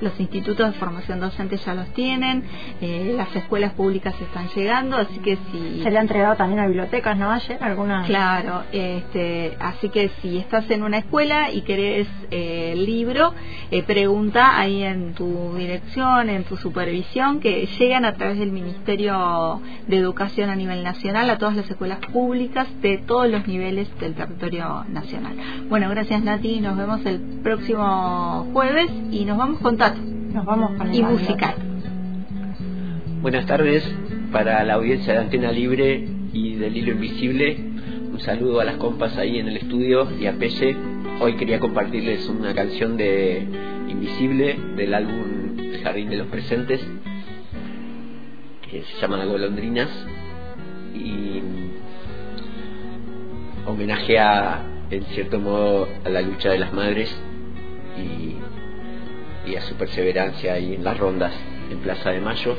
los 0.00 0.18
institutos 0.18 0.72
de 0.72 0.78
formación 0.78 1.20
docente 1.20 1.56
ya 1.56 1.74
los 1.74 1.88
tienen, 1.94 2.44
eh, 2.80 3.14
las 3.16 3.34
escuelas 3.34 3.72
públicas 3.72 4.14
están 4.20 4.48
llegando, 4.54 4.96
así 4.96 5.18
que 5.18 5.36
si... 5.50 5.82
Se 5.82 5.90
le 5.90 5.98
ha 5.98 6.00
entregado 6.00 6.36
también 6.36 6.60
a 6.60 6.66
bibliotecas, 6.66 7.16
¿no? 7.16 7.30
Ayer 7.30 7.58
alguna... 7.62 8.04
Claro, 8.04 8.64
este, 8.72 9.56
así 9.60 9.88
que 9.88 10.10
si 10.20 10.38
estás 10.38 10.70
en 10.70 10.82
una 10.82 10.98
escuela 10.98 11.50
y 11.50 11.62
querés 11.62 12.08
eh, 12.30 12.72
el 12.72 12.86
libro, 12.86 13.34
eh, 13.70 13.82
pregunta 13.82 14.58
ahí 14.58 14.82
en 14.82 15.14
tu 15.14 15.54
dirección, 15.56 16.30
en 16.30 16.44
tu 16.44 16.56
supervisión, 16.56 17.40
que 17.40 17.66
llegan 17.78 18.04
a 18.04 18.14
través 18.14 18.38
del 18.38 18.52
Ministerio 18.52 19.60
de 19.86 19.96
Educación 19.96 20.50
a 20.50 20.56
nivel 20.56 20.82
nacional 20.82 21.30
a 21.30 21.38
todas 21.38 21.56
las 21.56 21.70
escuelas 21.70 21.98
públicas 22.12 22.66
de 22.80 22.98
todos 22.98 23.28
los 23.28 23.46
niveles 23.46 23.88
del 23.98 24.14
territorio 24.14 24.84
nacional. 24.88 25.36
Bueno, 25.68 25.88
gracias 25.90 26.22
Nati, 26.22 26.60
nos 26.60 26.76
vemos 26.76 27.04
el 27.06 27.20
próximo 27.42 28.48
jueves 28.52 28.90
y 29.10 29.24
nos 29.24 29.38
vamos 29.38 29.60
con 29.92 30.32
nos 30.32 30.44
vamos 30.44 30.78
con 30.78 30.94
y 30.94 31.02
musical. 31.02 31.54
Buenas 33.20 33.46
tardes 33.46 33.84
para 34.32 34.64
la 34.64 34.74
audiencia 34.74 35.12
de 35.12 35.18
Antena 35.18 35.52
Libre 35.52 36.08
y 36.32 36.54
del 36.54 36.76
Hilo 36.76 36.92
Invisible. 36.92 37.56
Un 38.10 38.20
saludo 38.20 38.60
a 38.60 38.64
las 38.64 38.76
compas 38.76 39.16
ahí 39.18 39.38
en 39.38 39.48
el 39.48 39.58
estudio 39.58 40.08
y 40.18 40.26
a 40.26 40.32
Pelle. 40.38 40.76
Hoy 41.20 41.36
quería 41.36 41.60
compartirles 41.60 42.28
una 42.28 42.54
canción 42.54 42.96
de 42.96 43.46
Invisible 43.88 44.58
del 44.76 44.94
álbum 44.94 45.58
El 45.58 45.82
Jardín 45.82 46.08
de 46.08 46.16
los 46.16 46.28
Presentes 46.28 46.80
que 48.70 48.82
se 48.82 49.00
llama 49.00 49.18
Las 49.18 49.28
Golondrinas 49.28 49.90
y 50.94 51.42
homenajea 53.66 54.62
en 54.90 55.02
cierto 55.04 55.38
modo 55.38 55.88
a 56.04 56.08
la 56.08 56.22
lucha 56.22 56.50
de 56.50 56.58
las 56.58 56.72
madres 56.72 57.14
y 57.98 58.36
y 59.46 59.56
a 59.56 59.62
su 59.62 59.74
perseverancia 59.74 60.54
ahí 60.54 60.74
en 60.74 60.84
las 60.84 60.98
rondas 60.98 61.32
en 61.70 61.78
Plaza 61.78 62.10
de 62.10 62.20
Mayo. 62.20 62.56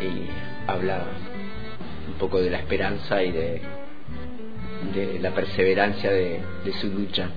Y 0.00 0.70
habla 0.70 1.04
un 2.08 2.14
poco 2.14 2.40
de 2.40 2.50
la 2.50 2.58
esperanza 2.58 3.22
y 3.22 3.32
de, 3.32 3.60
la 5.20 5.30
perseverancia 5.32 6.10
de, 6.10 6.40
su 6.80 6.88
lucha. 6.88 7.28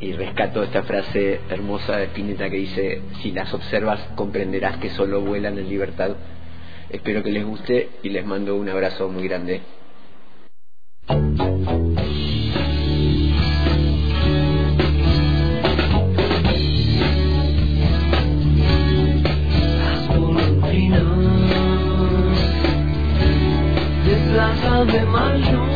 Y 0.00 0.12
rescato 0.12 0.62
esta 0.62 0.84
frase 0.84 1.40
hermosa 1.50 1.96
de 1.96 2.06
Pineta 2.08 2.48
que 2.48 2.56
dice 2.56 3.02
si 3.20 3.32
las 3.32 3.52
observas 3.52 4.00
comprenderás 4.14 4.76
que 4.76 4.90
solo 4.90 5.20
vuelan 5.20 5.58
en 5.58 5.68
libertad. 5.68 6.12
Espero 6.90 7.22
que 7.22 7.30
les 7.30 7.44
guste 7.44 7.90
y 8.02 8.10
les 8.10 8.24
mando 8.24 8.56
un 8.56 8.68
abrazo 8.68 9.08
muy 9.08 9.26
grande 9.26 9.60
de 25.08 25.67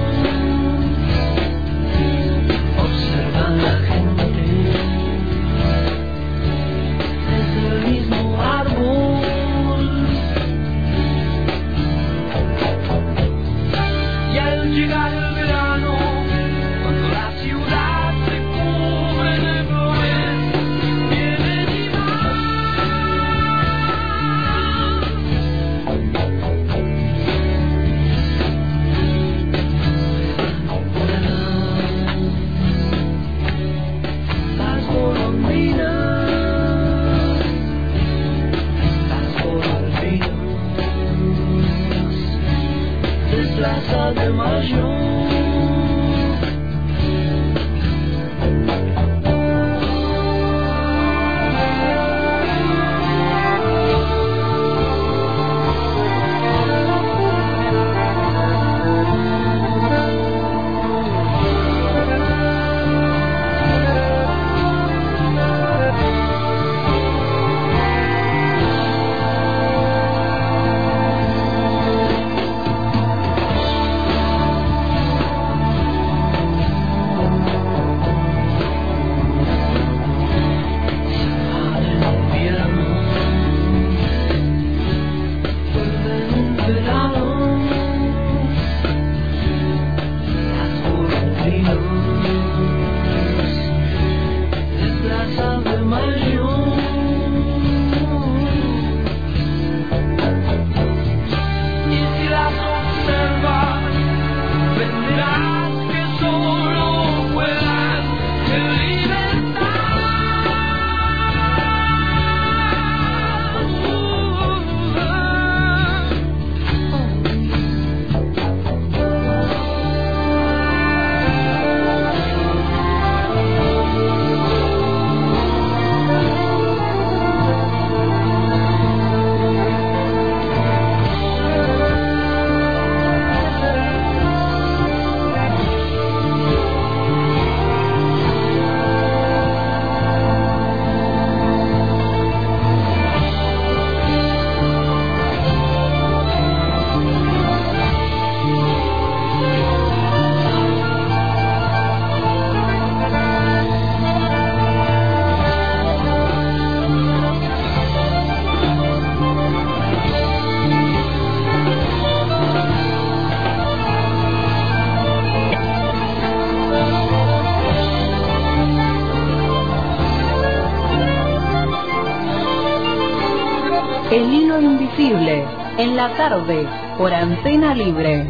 tarde, 176.16 176.68
por 176.98 177.12
antena 177.14 177.74
libre. 177.74 178.28